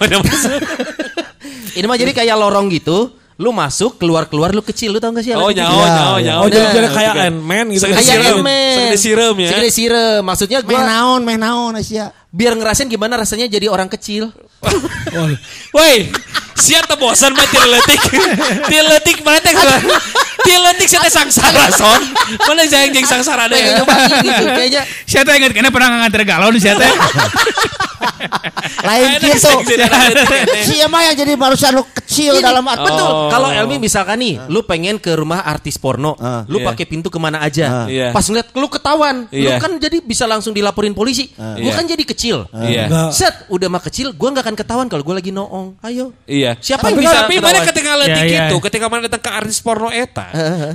Ini 1.71 1.87
mah 1.87 1.95
jadi 1.95 2.11
kayak 2.11 2.35
lorong 2.35 2.67
gitu. 2.67 3.20
Lu 3.41 3.49
masuk, 3.49 3.97
keluar-keluar 3.97 4.53
lu 4.53 4.61
kecil. 4.61 4.93
Lu 4.93 5.01
tau 5.01 5.09
gak 5.09 5.25
sih? 5.25 5.33
Oh, 5.33 5.49
nyaho, 5.49 5.81
Iya, 5.81 5.89
nyaho, 5.89 6.13
iya. 6.21 6.25
nyaho. 6.29 6.41
Oh 6.45 6.47
jadi 6.47 6.61
Nah. 6.61 6.73
jadi 6.77 6.87
kayak 6.93 7.13
Ant-Man 7.25 7.65
gitu. 7.73 7.81
Segede 7.81 7.97
Kayak 7.97 8.05
sireum. 8.13 8.37
Ant-Man. 8.37 8.73
Segede 8.77 8.97
sireum 9.01 9.35
ya. 9.35 9.49
Segede 9.49 9.69
sireum. 9.73 10.21
Maksudnya 10.21 10.59
Meh 10.61 10.67
gua 10.69 10.81
naon, 10.85 11.21
meh 11.25 11.37
naon 11.41 11.73
Asia. 11.75 12.05
biar 12.29 12.53
ngerasain 12.55 12.85
gimana 12.87 13.17
rasanya 13.17 13.49
jadi 13.49 13.65
orang 13.67 13.89
kecil. 13.89 14.29
Woi, 15.75 16.07
siap 16.57 16.85
teu 16.87 16.97
bosan 16.99 17.31
mah 17.33 17.47
ti 17.47 17.57
leutik. 17.57 18.01
Ti 18.67 18.77
leutik 18.81 19.17
mana 19.23 19.39
teh 19.39 19.53
Ti 20.41 20.53
leutik 20.57 20.87
sia 20.89 20.99
teh 21.03 21.11
sangsara 21.11 21.69
son. 21.73 22.01
Mana 22.47 22.65
jang 22.67 22.91
jeung 22.91 23.07
sangsara 23.07 23.45
deh. 23.47 23.59
Kayaknya 24.57 24.81
Saya 25.05 25.23
teh 25.27 25.33
inget 25.37 25.51
kena 25.53 25.69
pernah 25.69 26.01
nganter 26.01 26.23
galon 26.25 26.55
si 26.57 26.67
teh. 26.67 26.91
Lain 28.81 29.21
gitu. 29.21 29.29
gesek-gesek 29.29 29.77
ada 29.85 29.97
leutik. 30.09 30.41
Si 30.65 30.75
emang 30.81 31.01
yang 31.05 31.15
jadi 31.17 31.33
manusia 31.37 31.69
lu 31.69 31.85
kecil 31.85 32.33
Gini, 32.37 32.45
dalam 32.45 32.65
arti. 32.65 32.89
Betul. 32.89 33.09
Oh. 33.09 33.29
Kalau 33.29 33.49
Elmi 33.53 33.77
misalkan 33.77 34.17
nih, 34.17 34.41
lu 34.49 34.65
pengen 34.65 34.97
ke 34.97 35.13
rumah 35.13 35.45
artis 35.45 35.77
porno, 35.77 36.17
lu 36.49 36.57
Iya. 36.61 36.67
pakai 36.73 36.85
pintu 36.89 37.13
ke 37.13 37.19
mana 37.21 37.45
aja. 37.45 37.85
Iya. 37.85 38.09
Pas 38.09 38.25
ngeliat 38.25 38.49
lu 38.57 38.67
ketahuan, 38.67 39.29
lu 39.29 39.49
Iya. 39.53 39.61
kan 39.61 39.77
jadi 39.77 40.01
bisa 40.01 40.25
langsung 40.25 40.51
dilaporin 40.51 40.97
polisi. 40.97 41.29
Gua 41.37 41.71
kan 41.77 41.85
jadi 41.85 42.01
kecil. 42.01 42.49
Set, 43.13 43.45
udah 43.53 43.69
mah 43.69 43.81
kecil, 43.85 44.17
gua 44.17 44.33
nggak 44.33 44.49
akan 44.49 44.57
ketahuan 44.57 44.87
kalau 44.89 45.05
gua 45.05 45.21
lagi 45.21 45.29
noong. 45.29 45.77
Ayo. 45.85 46.11
Iya. 46.25 46.40
Siapa 46.61 46.89
tapi 46.89 46.97
yang 46.97 47.01
bisa 47.01 47.17
tapi 47.25 47.35
mana 47.41 47.59
ketika 47.65 47.91
leutik 47.97 48.21
Iya, 48.21 48.23
iya. 48.27 48.45
itu, 48.49 48.57
ketika 48.61 48.85
mana 48.91 48.99
datang 49.07 49.21
ke 49.21 49.31
artis 49.31 49.57
porno 49.63 49.89
eta, 49.89 50.27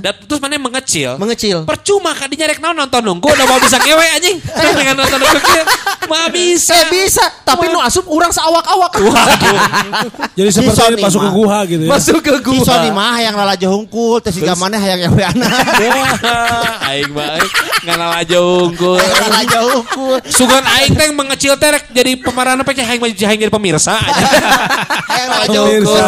dan 0.03 0.13
terus 0.25 0.39
mana 0.41 0.57
mengecil. 0.57 1.15
Mengecil. 1.21 1.63
Percuma 1.63 2.11
kan 2.15 2.29
nyarek 2.31 2.59
naon 2.59 2.75
nonton 2.75 3.01
nunggu 3.03 3.27
udah 3.29 3.45
mau 3.45 3.59
bisa 3.61 3.77
ngewe 3.81 4.05
anjing. 4.17 4.37
Dengan 4.77 4.95
nonton 5.03 5.17
nunggu 5.21 5.39
kieu. 5.41 5.63
Mah 6.07 6.27
bisa. 6.31 6.73
Eh 6.77 6.85
bisa, 6.91 7.23
tapi 7.43 7.67
nu 7.67 7.79
asup 7.81 8.07
orang 8.07 8.31
seawak-awak. 8.31 8.91
Jadi 10.37 10.49
Si 10.53 10.61
seperti 10.61 10.77
Sony 10.77 10.95
masuk 11.01 11.21
ke 11.21 11.29
guha 11.33 11.59
gitu 11.67 11.83
ya. 11.83 11.89
Masuk 11.91 12.19
ke 12.21 12.31
Si 12.37 12.43
gua. 12.45 12.65
Sony 12.65 12.89
mah 12.93 13.17
yang 13.19 13.35
lalajo 13.35 13.67
hungkul, 13.73 14.21
teh 14.23 14.31
siga 14.31 14.53
maneh 14.55 14.79
hayang 14.79 15.11
ewe 15.11 15.23
anak. 15.25 15.49
Aing 16.87 17.11
mah 17.11 17.27
aing 17.35 17.51
nganal 17.83 18.11
aja 18.23 18.37
unggul. 18.39 19.01
Lalajo 19.01 19.59
hungkul. 19.81 20.17
Sugan 20.29 20.63
aing 20.63 20.93
teh 20.95 21.07
mengecil 21.11 21.53
teh 21.59 21.69
rek 21.73 21.91
jadi 21.91 22.15
pemeran 22.21 22.61
apa 22.61 22.71
aing 22.71 23.01
mah 23.01 23.09
aing 23.09 23.39
jadi 23.41 23.51
pemirsa. 23.51 23.97
Hayang 23.97 25.29
lalajo 25.33 25.56
Oh, 25.57 25.65
hungkul 25.65 25.93
Mirsa. 25.97 26.07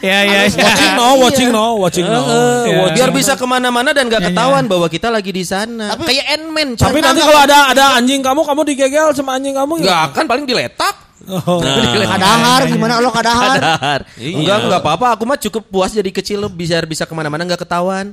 ya. 0.00 0.18
Ya 0.18 0.18
ya. 0.22 0.40
Watching 0.54 0.92
no, 0.94 1.08
watching 1.18 1.50
no, 1.50 1.66
watching 1.82 2.06
no. 2.06 2.20
Iya. 2.64 2.94
Biar 2.94 3.10
bisa 3.10 3.34
ke 3.34 3.44
mana-mana 3.44 3.90
dan 3.90 4.06
gak 4.06 4.30
ketahuan 4.30 4.64
bahwa 4.70 4.86
kita 4.86 5.10
lagi 5.10 5.34
di 5.34 5.42
sana. 5.42 5.98
Kayak 6.00 6.26
Ant-Man. 6.38 6.68
Tapi 6.78 6.98
nanti 7.02 7.20
kalau 7.20 7.40
ada 7.42 7.74
ada 7.74 7.84
anjing 7.98 8.22
kamu, 8.22 8.40
kamu 8.46 8.60
digegel 8.70 9.08
sama 9.12 9.36
anjing 9.36 9.54
kamu 9.54 9.82
Nggak 9.82 10.00
akan 10.14 10.24
paling 10.30 10.44
diletak. 10.46 10.94
Oh. 11.24 11.60
Kadahar 12.04 12.68
gimana 12.68 13.00
lo 13.00 13.08
kadahar? 13.08 13.56
Kadar. 13.56 14.00
Iya. 14.20 14.36
Enggak, 14.44 14.56
enggak 14.68 14.80
apa-apa. 14.84 15.06
Aku 15.16 15.24
mah 15.24 15.40
cukup 15.40 15.62
puas 15.72 15.90
jadi 15.92 16.10
kecil 16.12 16.44
bisa 16.52 16.76
bisa 16.84 17.04
ke 17.08 17.14
mana-mana 17.16 17.48
nggak 17.48 17.64
ketahuan. 17.64 18.12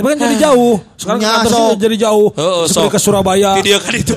Tapi 0.00 0.08
kan 0.08 0.18
jadi 0.18 0.36
jauh. 0.42 0.74
Sekarang 0.96 1.20
Ya, 1.20 1.28
kantor 1.34 1.50
sok. 1.50 1.60
sih 1.60 1.76
jadi 1.78 1.96
jauh. 2.00 2.28
Heeh, 2.32 2.62
Seperti 2.64 2.80
sok. 2.82 2.90
ke 2.90 2.98
Surabaya. 2.98 3.50
Video 3.54 3.76
kan 3.78 3.92
itu 3.94 4.12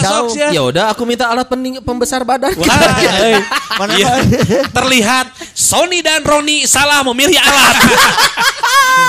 sok 0.00 0.26
sia. 0.30 0.48
Ya 0.50 0.62
udah, 0.62 0.84
aku 0.88 1.02
minta 1.02 1.26
alat 1.26 1.44
pening, 1.44 1.78
pembesar 1.80 2.22
badan. 2.22 2.54
Wah, 2.54 2.94
eh. 3.26 3.38
Mana 3.74 3.92
Iya. 3.92 4.06
kau? 4.06 4.18
Terlihat 4.72 5.26
Sony 5.50 5.98
dan 6.00 6.22
Roni 6.22 6.62
salah 6.64 7.02
memilih 7.02 7.36
alat. 7.36 7.76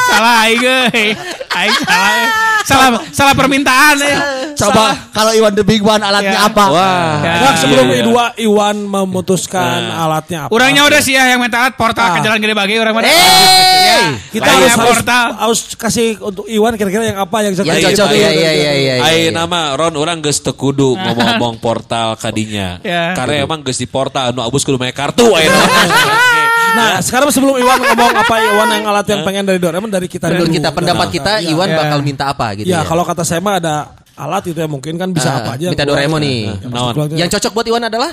Salah 0.06 0.46
aing 0.46 0.62
euy. 0.62 1.08
Aing 1.52 1.76
salah. 1.80 2.55
Salah 2.66 2.98
salah 3.10 3.34
permintaan 3.34 3.96
ya. 3.96 4.18
Coba 4.58 4.98
kalau 5.12 5.30
Iwan 5.32 5.54
the 5.54 5.62
Big 5.62 5.80
One 5.80 6.02
alatnya 6.02 6.34
Ya. 6.34 6.50
apa? 6.50 6.66
Wah. 6.68 7.14
Ya. 7.22 7.34
Nah, 7.40 7.54
sebelum 7.56 7.86
Iya, 7.86 7.92
iya. 7.92 8.00
kedua 8.02 8.24
Iwan 8.36 8.76
memutuskan 8.82 9.86
alatnya 9.88 10.40
apa? 10.44 10.52
Orangnya 10.52 10.82
udah 10.82 10.98
sih 10.98 11.14
ya 11.14 11.30
yang 11.30 11.38
minta 11.38 11.62
alat 11.62 11.76
portal 11.76 12.10
ke 12.12 12.20
Ah. 12.20 12.24
jalan 12.26 12.38
gede 12.40 12.54
bagi 12.54 12.74
orang 12.76 12.94
mana. 12.94 13.06
Eh, 13.06 14.06
Kita 14.28 14.44
Lainnya 14.46 14.74
harus, 14.74 14.82
portal. 14.82 15.26
harus 15.38 15.60
kasih 15.74 16.20
untuk 16.20 16.46
Iwan 16.46 16.74
kira-kira 16.74 17.06
yang 17.06 17.20
apa 17.20 17.38
yang 17.40 17.54
Yang 17.54 17.64
cocok. 17.64 17.86
cocok 17.86 18.10
ya, 18.12 18.30
ya, 18.30 18.52
ya, 18.52 18.72
ya, 18.74 18.94
ya. 18.98 19.06
Ayo 19.06 19.30
nama 19.30 19.72
Ron 19.74 19.96
orang 19.96 20.20
geus 20.20 20.42
teu 20.42 20.52
kudu 20.52 20.96
ngomong-ngomong 20.96 21.58
portal 21.58 22.18
kadinya. 22.18 22.82
Ya. 22.82 23.14
Karena 23.14 23.46
emang 23.46 23.62
geus 23.62 23.78
di 23.78 23.86
portal 23.86 24.32
anu 24.32 24.42
abus 24.42 24.62
kudu 24.62 24.76
make 24.76 24.92
kartu 24.92 25.24
aya. 25.32 25.48
Nah, 26.76 27.00
sekarang 27.00 27.30
sebelum 27.30 27.56
Iwan 27.56 27.80
ngomong 27.82 28.12
apa 28.14 28.36
Iwan 28.38 28.68
yang 28.70 28.86
alat 28.86 29.08
yang 29.08 29.22
pengen 29.22 29.44
dari 29.44 29.58
Doraemon 29.58 29.88
dari 29.88 30.06
kita 30.06 30.28
dulu. 30.30 30.46
kita 30.46 30.70
pendapat 30.70 31.08
kita 31.10 31.32
Iwan 31.42 31.68
Ya. 31.68 31.78
bakal 31.78 32.00
minta 32.02 32.26
apa 32.28 32.48
gitu 32.54 32.68
Ya, 32.68 32.80
ya. 32.80 32.82
kalau 32.84 33.02
kata 33.02 33.24
saya 33.24 33.40
mah 33.40 33.58
ada 33.58 33.76
alat 34.14 34.44
itu 34.46 34.56
ya 34.56 34.66
mungkin 34.66 34.96
kan 34.96 35.10
bisa 35.10 35.30
Ah, 35.30 35.40
apa 35.42 35.56
aja. 35.56 35.72
minta. 35.72 35.84
Doraemon 35.84 36.20
nih. 36.20 36.40
Ya, 36.46 36.68
Naon? 36.68 36.92
keluar 36.92 37.08
itu. 37.08 37.16
Yang 37.16 37.30
cocok 37.34 37.52
buat 37.54 37.66
Iwan 37.66 37.84
adalah 37.86 38.12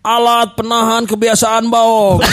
alat 0.00 0.48
penahan 0.54 1.02
kebiasaan 1.04 1.64
bohong. 1.66 2.18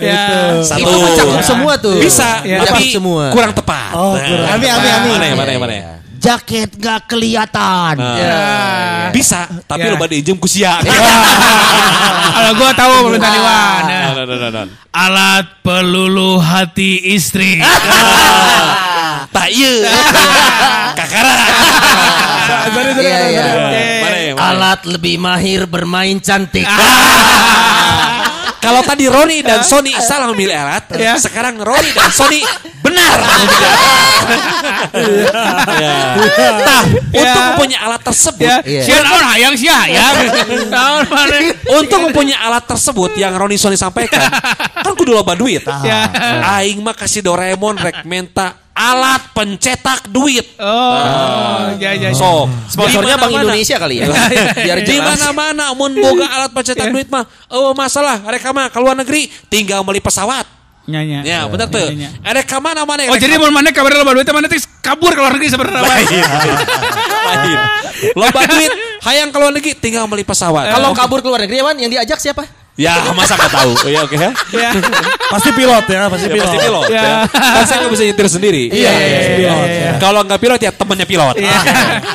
Ya. 0.00 0.56
Satu. 0.64 0.80
itu 0.80 1.44
semua 1.44 1.76
tuh. 1.76 2.00
Bisa, 2.00 2.40
Ya. 2.40 2.64
tapi 2.64 2.88
semua. 2.88 3.28
kurang 3.30 3.52
tepat. 3.52 3.92
Oh, 3.92 4.16
kurang. 4.16 4.48
Ami, 4.48 4.64
ami, 4.64 4.88
ami. 4.88 5.10
Mana 5.12 5.26
ya, 5.26 5.34
mana 5.36 5.50
ya, 5.50 5.58
mana 5.60 5.74
ya? 5.74 5.84
Jaket 6.20 6.76
gak 6.76 7.08
kelihatan. 7.08 7.96
Nah. 7.96 8.16
Ya. 8.20 8.40
Bisa, 9.08 9.48
tapi 9.64 9.88
Ya. 9.88 9.92
lo 9.92 9.96
pada 9.96 10.12
ijem 10.12 10.36
ku 10.36 10.44
sia. 10.44 10.76
Kalau 12.36 12.52
gua 12.60 12.70
tahu 12.76 12.92
permintaan 13.08 13.34
Iwan. 13.40 13.82
ya. 13.88 14.00
Nah, 14.12 14.24
nah, 14.28 14.36
nah, 14.36 14.50
nah. 14.52 14.66
Alat 14.92 15.46
pelulu 15.64 16.36
hati 16.36 17.16
istri. 17.16 17.56
Tak. 19.32 19.48
Kakara. 20.92 21.32
Iya, 23.00 23.18
iya. 23.32 23.44
ya, 23.64 24.12
ya? 24.28 24.34
Alat 24.36 24.84
lebih 24.84 25.16
mahir 25.16 25.64
bermain 25.64 26.20
cantik. 26.20 26.68
Kalau 28.60 28.84
tadi 28.84 29.08
Roni 29.08 29.40
dan 29.40 29.64
Sony 29.64 29.96
salah 29.96 30.28
memilih 30.30 30.52
alat, 30.52 30.84
Ya. 30.94 31.16
sekarang 31.16 31.56
Roni 31.56 31.90
dan 31.90 32.12
Sony 32.12 32.44
benar 32.80 33.16
memilih 33.16 33.56
alat. 33.64 34.00
Ya. 35.80 35.96
Nah, 36.60 36.82
untuk 37.08 37.42
mempunyai 37.56 37.80
alat 37.80 38.02
tersebut, 38.04 38.44
Ya. 38.44 38.56
Iya. 38.60 39.00
Naon 39.00 39.24
hayang 39.24 39.54
sih 39.56 39.70
hayang. 39.70 40.16
Naon 40.68 41.04
mana? 41.08 41.36
untuk 41.72 41.98
mempunyai 42.04 42.36
alat 42.36 42.64
tersebut 42.66 43.16
yang 43.16 43.32
Roni 43.32 43.56
Sony 43.56 43.80
sampaikan, 43.80 44.28
kan 44.82 44.92
kudu 44.96 45.12
loba 45.12 45.32
duit. 45.34 45.62
Ya. 45.84 46.08
Aing 46.58 46.80
mah 46.80 46.96
kasih 46.96 47.20
Doraemon 47.20 47.76
rek 47.76 48.02
menta 48.04 48.56
alat 48.70 49.20
pencetak 49.36 50.08
duit. 50.08 50.56
Oh, 50.56 51.68
ya 51.76 51.92
ya. 51.92 52.08
ya. 52.08 52.16
So, 52.16 52.48
Sponsornya 52.70 53.20
Bank 53.20 53.28
mana-mana. 53.28 53.52
Indonesia 53.52 53.76
kali 53.76 54.00
ya. 54.00 54.08
Biar 54.66 54.78
di 54.80 54.96
mana-mana 54.96 55.76
mun 55.76 55.92
boga 55.92 56.26
alat 56.26 56.50
pencetak 56.54 56.88
duit 56.88 57.08
mah 57.12 57.28
oh 57.52 57.76
masalah 57.76 58.24
mereka 58.24 58.56
mah 58.56 58.72
ke 58.72 58.78
luar 58.80 58.96
negeri 58.96 59.28
tinggal 59.52 59.84
beli 59.84 60.00
pesawat 60.00 60.48
Nyanya. 60.90 61.22
ya 61.22 61.44
tuh 61.46 61.92
Ya, 61.92 62.08
ya. 62.08 62.10
ada 62.24 62.40
ke 62.42 62.56
mana 62.56 62.82
mana 62.82 63.06
Oh 63.12 63.18
jadi 63.20 63.36
mau 63.38 63.52
mana 63.52 63.70
kabar 63.70 63.94
lo 63.94 64.10
duit 64.10 64.26
mana 64.32 64.48
tuh 64.50 64.58
kabur 64.80 65.12
ke 65.12 65.20
luar 65.22 65.32
negeri 65.38 65.48
sebenarnya. 65.52 65.86
lain 65.92 67.58
loba 68.16 68.40
duit 68.48 68.72
hayang 69.04 69.28
ke 69.30 69.38
luar 69.38 69.52
negeri 69.54 69.72
tinggal 69.78 70.08
beli 70.08 70.24
pesawat 70.26 70.72
Kalau 70.72 70.90
kabur 70.96 71.20
ke 71.22 71.28
luar 71.28 71.44
negeri 71.44 71.62
Wan, 71.62 71.76
yang 71.78 71.92
diajak 71.92 72.18
siapa? 72.18 72.42
Ya 72.80 73.12
masa 73.12 73.36
nggak 73.36 73.52
tahu 73.52 73.72
ya 73.86 74.00
oke 74.00 74.16
ya 74.16 74.30
Ya. 74.50 74.70
Pasti 75.30 75.50
pilot 75.54 75.84
ya, 75.86 76.10
pasti 76.10 76.26
Ya, 76.26 76.34
pilot. 76.34 76.48
pasti 76.48 76.58
pilot 76.58 76.86
Ya. 76.90 77.02
ya. 77.04 77.14
Kan 77.30 77.62
saya 77.62 77.76
nggak 77.84 77.92
bisa 77.92 78.02
nyetir 78.02 78.26
sendiri. 78.26 78.64
Iya, 78.66 78.90
iya, 78.90 79.06
iya, 79.06 79.30
pilot, 79.38 79.68
ya. 79.68 79.90
Kalau 80.02 80.20
nggak 80.26 80.40
pilot 80.42 80.60
ya 80.60 80.70
temennya 80.74 81.06
pilot. 81.06 81.34
Yang 81.38 81.54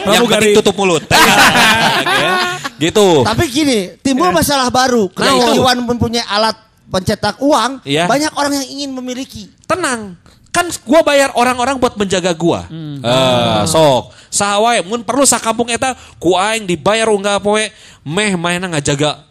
Pramugari. 0.04 0.28
penting 0.28 0.58
tutup 0.60 0.76
mulut. 0.76 1.04
Oke, 1.08 2.12
ya. 2.20 2.34
Gitu. 2.76 3.08
Tapi 3.24 3.44
gini, 3.48 3.80
timbul 4.04 4.36
masalah 4.36 4.68
baru. 4.68 5.08
Kalau 5.10 5.48
itu. 5.48 5.64
Iwan 5.64 5.80
mempunyai 5.80 6.28
alat 6.28 6.60
pencetak 6.86 7.40
uang, 7.40 7.80
Iya. 7.88 8.04
banyak 8.06 8.36
orang 8.36 8.52
yang 8.54 8.68
ingin 8.68 8.92
memiliki. 8.92 9.48
Tenang. 9.64 10.20
Kan 10.52 10.68
gua 10.84 11.00
bayar 11.00 11.32
orang-orang 11.36 11.80
buat 11.80 11.96
menjaga 11.96 12.36
gua. 12.36 12.68
Eh, 12.68 13.62
sok. 13.64 14.12
Sahawae 14.28 14.84
mun 14.84 15.08
perlu 15.08 15.24
sakampung 15.24 15.72
eta 15.72 15.96
ku 16.20 16.36
aing 16.36 16.68
dibayar 16.68 17.08
unggah 17.08 17.40
poe 17.40 17.72
meh 18.04 18.36
mainan 18.36 18.76
ngajaga 18.76 19.24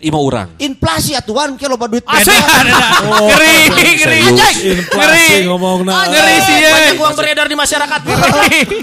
lima 0.00 0.16
orang. 0.16 0.48
Inflasi 0.56 1.12
atuan 1.12 1.60
ke 1.60 1.68
loba 1.68 1.84
duit. 1.84 2.00
Asik. 2.08 2.32
Ngeri, 2.32 3.56
ngeri. 3.68 4.20
Ngeri. 4.32 4.52
Inflasi 4.80 5.34
ngomong 5.44 5.84
Ah, 5.92 6.08
Ngeri 6.08 6.36
sih 6.40 6.56
ya. 6.56 6.70
Banyak 6.72 6.96
uang 6.96 7.14
beredar 7.20 7.46
di 7.46 7.56
masyarakat. 7.56 8.00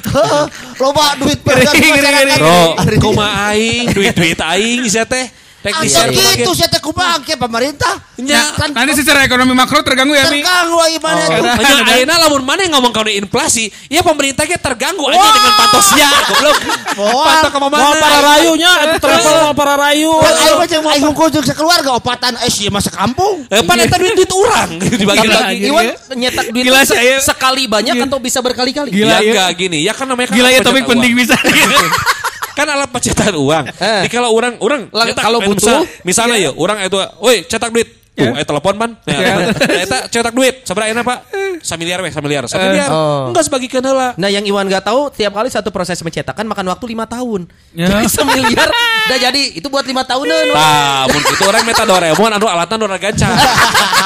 loba 0.81 1.05
duit 1.17 1.39
beredar 1.41 1.73
di 1.73 1.89
masyarakat. 1.89 2.37
Bro, 2.37 2.61
kumaha 3.01 3.57
aing 3.57 3.89
duit-duit 3.91 4.37
aing 4.37 4.85
sia 4.85 5.09
teh. 5.09 5.25
Teknis 5.57 5.97
Asa 5.97 6.13
gitu 6.37 6.53
saya 6.53 6.69
teh 6.69 6.77
kumaha 6.77 7.17
ke 7.25 7.33
pemerintah. 7.33 7.97
Nya. 8.21 8.53
kan 8.53 8.69
Nanti 8.77 8.93
secara 9.01 9.25
ekonomi 9.25 9.57
makro 9.57 9.81
terganggu 9.81 10.13
ya 10.13 10.29
Mi. 10.29 10.45
terganggu 10.45 10.77
lagi 10.77 10.97
mana 11.01 11.23
tuh. 11.25 11.43
Hanya 11.49 11.75
ayeuna 11.97 12.15
lamun 12.21 12.43
mana 12.45 12.61
yang 12.61 12.77
ngomong 12.77 12.93
kalau 12.93 13.09
inflasi, 13.09 13.73
ya 13.89 14.05
pemerintahnya 14.05 14.61
terganggu 14.61 15.09
aja 15.09 15.17
dengan 15.17 15.53
pantosnya, 15.57 16.09
goblok. 16.29 16.57
Pantau 16.97 17.49
ke 17.49 17.59
mana? 17.61 17.73
Mau 17.73 17.93
para 17.97 18.19
rayunya, 18.21 18.71
itu 18.85 18.97
travel 19.05 19.35
mau 19.49 19.53
para 19.57 19.75
rayu. 19.81 20.11
Kan 20.13 20.33
aing 20.37 20.57
mah 20.57 20.67
jeung 20.69 20.85
aing 20.85 21.03
hungkul 21.09 21.27
jeung 21.33 21.45
sakeluarga 21.45 21.89
opatan 21.97 22.33
eh 22.37 22.49
sih 22.53 22.69
masa 22.69 22.93
kampung. 22.93 23.49
Eh, 23.49 23.61
pan 23.65 23.81
eta 23.81 23.97
duit 23.97 24.13
duit 24.13 24.29
orang 24.29 24.69
dibagi-bagi. 24.77 25.57
Gila, 25.57 25.69
Iwan 25.73 25.85
nyetak 26.13 26.45
duit 26.53 26.63
Gila, 26.69 26.79
sekali 27.17 27.65
banyak 27.65 27.97
atau 28.05 28.21
bisa 28.21 28.45
berkali-kali? 28.45 28.93
Gila, 28.93 29.17
ya 29.17 29.19
ya. 29.19 29.29
enggak 29.33 29.49
gini, 29.57 29.79
ya 29.81 29.93
kan 29.97 30.05
namanya 30.05 30.29
kan 30.29 30.37
Gila 30.37 30.49
ya 30.53 30.61
topik 30.61 30.85
penting 30.85 31.17
bisa. 31.17 31.33
kan 32.57 32.65
alat 32.65 32.89
pencetakan 32.89 33.37
uang. 33.37 33.65
Eh. 33.69 34.01
Jadi 34.09 34.09
kalau 34.09 34.33
orang 34.33 34.57
orang 34.57 34.81
nyetak, 34.89 35.21
kalau 35.21 35.39
eh, 35.45 35.47
butuh, 35.53 35.61
misal- 35.61 35.85
misalnya 36.01 36.37
ya, 36.41 36.51
orang 36.57 36.81
itu, 36.81 36.97
woi 37.21 37.45
cetak 37.45 37.69
duit. 37.69 37.89
Tuh, 38.17 38.33
eh 38.33 38.45
telepon 38.49 38.73
man. 38.81 38.91
Nah, 39.05 39.53
eta 39.85 40.09
cetak 40.09 40.33
duit. 40.33 40.65
Seberapa 40.65 40.89
enak, 40.89 41.05
Pak? 41.05 41.17
Samiliar 41.61 42.01
weh, 42.01 42.09
samiliar. 42.09 42.49
Samiliar. 42.49 42.89
Oh. 42.89 43.29
Enggak 43.29 43.45
sebagian 43.45 43.85
heula. 43.85 44.17
Nah 44.17 44.25
yang 44.25 44.41
Iwan 44.41 44.65
gak 44.65 44.89
tahu 44.89 45.13
tiap 45.13 45.37
kali 45.37 45.53
satu 45.53 45.69
proses 45.69 46.01
mencetakan 46.01 46.49
makan 46.49 46.65
waktu 46.73 46.97
lima 46.97 47.05
tahun. 47.05 47.45
Ya. 47.77 47.93
Jadi 47.93 48.09
semiliar 48.17 48.69
udah 49.05 49.19
jadi 49.21 49.41
itu 49.53 49.67
buat 49.69 49.85
lima 49.85 50.01
tahunan. 50.01 50.43
Wan. 50.49 50.57
Tah, 50.57 51.01
mun 51.13 51.21
kitu 51.29 51.43
orang 51.45 51.61
meta 51.61 51.85
Doraemon 51.85 52.31
anu 52.33 52.45
alatna 52.49 52.75
nu 52.81 52.89
gancang. 52.97 53.33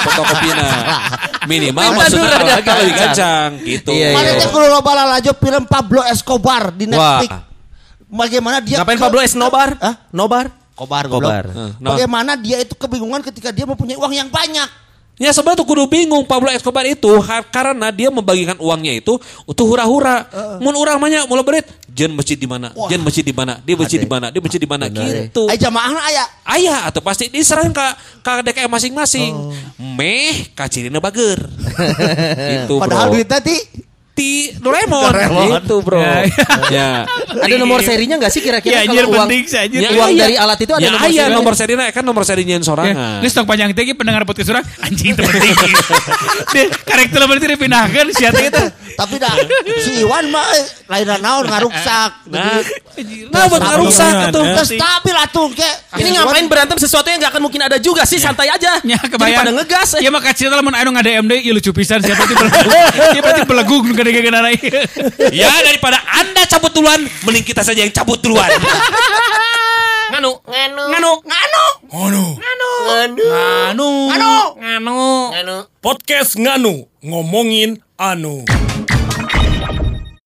Fotokopina. 0.04 0.68
Minimal 1.48 1.88
maksudnya 1.96 2.36
gancang. 2.36 2.78
lebih 2.84 2.96
gancang 3.00 3.50
gitu. 3.64 3.92
Iya, 3.96 4.12
Mana 4.12 4.30
iya. 4.36 4.40
teh 4.44 4.48
kudu 4.52 4.68
loba 4.68 4.92
lalajo 4.92 5.32
film 5.40 5.64
Pablo 5.72 6.04
Escobar 6.04 6.76
di 6.76 6.84
Wah. 6.92 7.51
Bagaimana 8.12 8.60
dia 8.60 8.84
Ngapain 8.84 9.00
ke- 9.00 9.04
Pablo 9.08 9.20
Escobar? 9.24 9.70
Hah? 9.80 9.96
Nobar? 10.12 10.52
Kobar, 10.76 11.06
Kobar. 11.08 11.44
goblok. 11.48 11.80
Nah. 11.80 11.96
Bagaimana 11.96 12.36
dia 12.36 12.60
itu 12.60 12.76
kebingungan 12.76 13.24
ketika 13.24 13.56
dia 13.56 13.64
mempunyai 13.64 13.96
uang 13.96 14.12
yang 14.12 14.28
banyak. 14.28 14.68
Ya 15.22 15.30
sebenarnya 15.30 15.62
tuh 15.62 15.70
kudu 15.70 15.86
bingung 15.86 16.26
Pablo 16.26 16.50
Escobar 16.50 16.82
itu 16.82 17.06
karena 17.54 17.94
dia 17.94 18.10
membagikan 18.10 18.58
uangnya 18.58 18.98
itu 18.98 19.22
untuk 19.46 19.70
hura-hura. 19.70 20.26
Mun 20.58 20.74
urang 20.74 20.98
banyak 20.98 21.30
mulai 21.30 21.46
berit, 21.46 21.70
jen 21.86 22.10
masjid 22.10 22.34
di 22.34 22.50
mana? 22.50 22.74
Jen 22.90 23.06
masjid 23.06 23.22
di 23.22 23.30
mana? 23.30 23.62
Dia 23.62 23.78
masjid 23.78 24.02
di 24.02 24.10
mana? 24.10 24.34
Dia 24.34 24.42
masjid 24.42 24.58
di 24.58 24.66
mana? 24.66 24.90
Gitu. 24.90 25.46
Ay 25.46 25.62
jamaahna 25.62 26.02
aya. 26.02 26.26
Ayah 26.42 26.80
atau 26.90 27.06
pasti 27.06 27.30
diserahkan 27.30 27.70
ke 27.70 27.86
ke 28.26 28.32
DKM 28.50 28.72
masing-masing. 28.74 29.32
Meh 29.78 30.50
kacirina 30.58 30.98
bager. 30.98 31.38
itu 32.66 32.76
Padahal 32.82 33.14
bro. 33.14 33.22
duitnya 33.22 33.40
ti 34.22 34.54
Ti 34.54 34.62
Doraemon. 34.62 35.10
Doraemon. 35.10 35.50
Itu 35.66 35.78
bro. 35.82 35.98
Ya, 35.98 36.30
ya. 36.70 36.90
Ada 37.42 37.56
nomor 37.58 37.82
serinya 37.82 38.22
nggak 38.22 38.32
sih 38.32 38.42
kira-kira 38.46 38.86
Ya 38.86 38.86
anjir 38.86 39.10
kalau 39.10 39.18
uang 39.18 39.30
penting 39.34 39.44
anjir. 39.50 39.80
Ya, 39.82 39.90
uang 39.98 40.10
iya. 40.14 40.22
dari 40.22 40.36
alat 40.38 40.60
itu 40.62 40.74
ada 40.78 40.82
ya, 40.82 40.90
nomor 40.94 41.02
ayah 41.02 41.10
serinya? 41.10 41.38
nomor 41.38 41.54
serinya 41.58 41.86
kan 41.90 42.04
nomor 42.06 42.24
serinya 42.24 42.54
yang 42.58 42.62
Ya, 42.62 42.70
sorangan. 42.70 42.96
Ini 43.26 43.28
stok 43.34 43.46
panjang 43.50 43.70
teh 43.74 43.84
pendengar 43.98 44.22
podcast 44.30 44.48
surang 44.54 44.66
anjing 44.86 45.18
itu 45.18 45.22
penting. 45.26 45.58
Dia 46.54 46.64
karakter 46.86 47.20
berarti 47.26 47.48
dipindahkan 47.50 48.06
siapa 48.14 48.40
itu. 48.46 48.64
tapi 48.92 49.16
dah 49.18 49.34
si 49.82 50.04
Iwan 50.04 50.30
mah 50.30 50.46
eh, 50.52 50.64
lain 50.92 51.08
naon 51.24 51.48
ngaruksak. 51.48 52.28
Nah, 52.28 52.60
nah 53.32 53.44
buat 53.48 53.62
ngarusak 53.64 54.04
Stabil, 54.12 54.30
atuh. 54.30 54.44
ya. 54.46 54.64
Stabil 54.68 55.16
atuh 55.16 55.48
ke. 55.56 55.70
Ini 55.98 56.10
ngapain 56.20 56.46
berantem 56.46 56.78
sesuatu 56.78 57.08
yang 57.08 57.18
nggak 57.24 57.32
akan 57.34 57.42
mungkin 57.42 57.62
ada 57.66 57.80
juga 57.80 58.04
sih 58.04 58.20
santai 58.20 58.52
aja. 58.52 58.78
Ya 58.84 59.00
Jadi 59.00 59.16
kebayang. 59.16 59.40
pada 59.42 59.52
ngegas. 59.56 59.90
Ya 60.04 60.12
mah 60.12 60.22
kacil 60.22 60.52
lamun 60.52 60.76
anu 60.76 60.92
ngada 60.94 61.24
MD 61.24 61.34
ieu 61.42 61.56
lucu 61.56 61.72
pisan 61.72 62.04
siapa 62.04 62.28
itu. 62.28 62.36
Dia 63.16 63.22
berarti 63.24 63.42
belegu 63.48 63.78
nu 63.80 63.96
Ya 65.32 65.52
daripada 65.64 65.98
anda 66.20 66.44
cabut 66.48 66.72
duluan, 66.76 67.00
mending 67.24 67.46
kita 67.48 67.64
saja 67.64 67.80
yang 67.82 67.94
cabut 67.94 68.20
duluan. 68.20 68.50
Nganu, 70.12 70.32
nganu, 70.44 70.84
Nganu. 70.92 71.14
nganu, 71.24 71.66
Nganu. 71.88 72.72
nganu, 72.84 73.18
Anu. 73.72 73.90
nganu, 74.12 74.32
Anu. 74.60 75.00
nganu. 75.32 75.56
Podcast 75.80 76.36
Nganu 76.36 76.84
ngomongin 77.00 77.80
anu. 77.96 78.44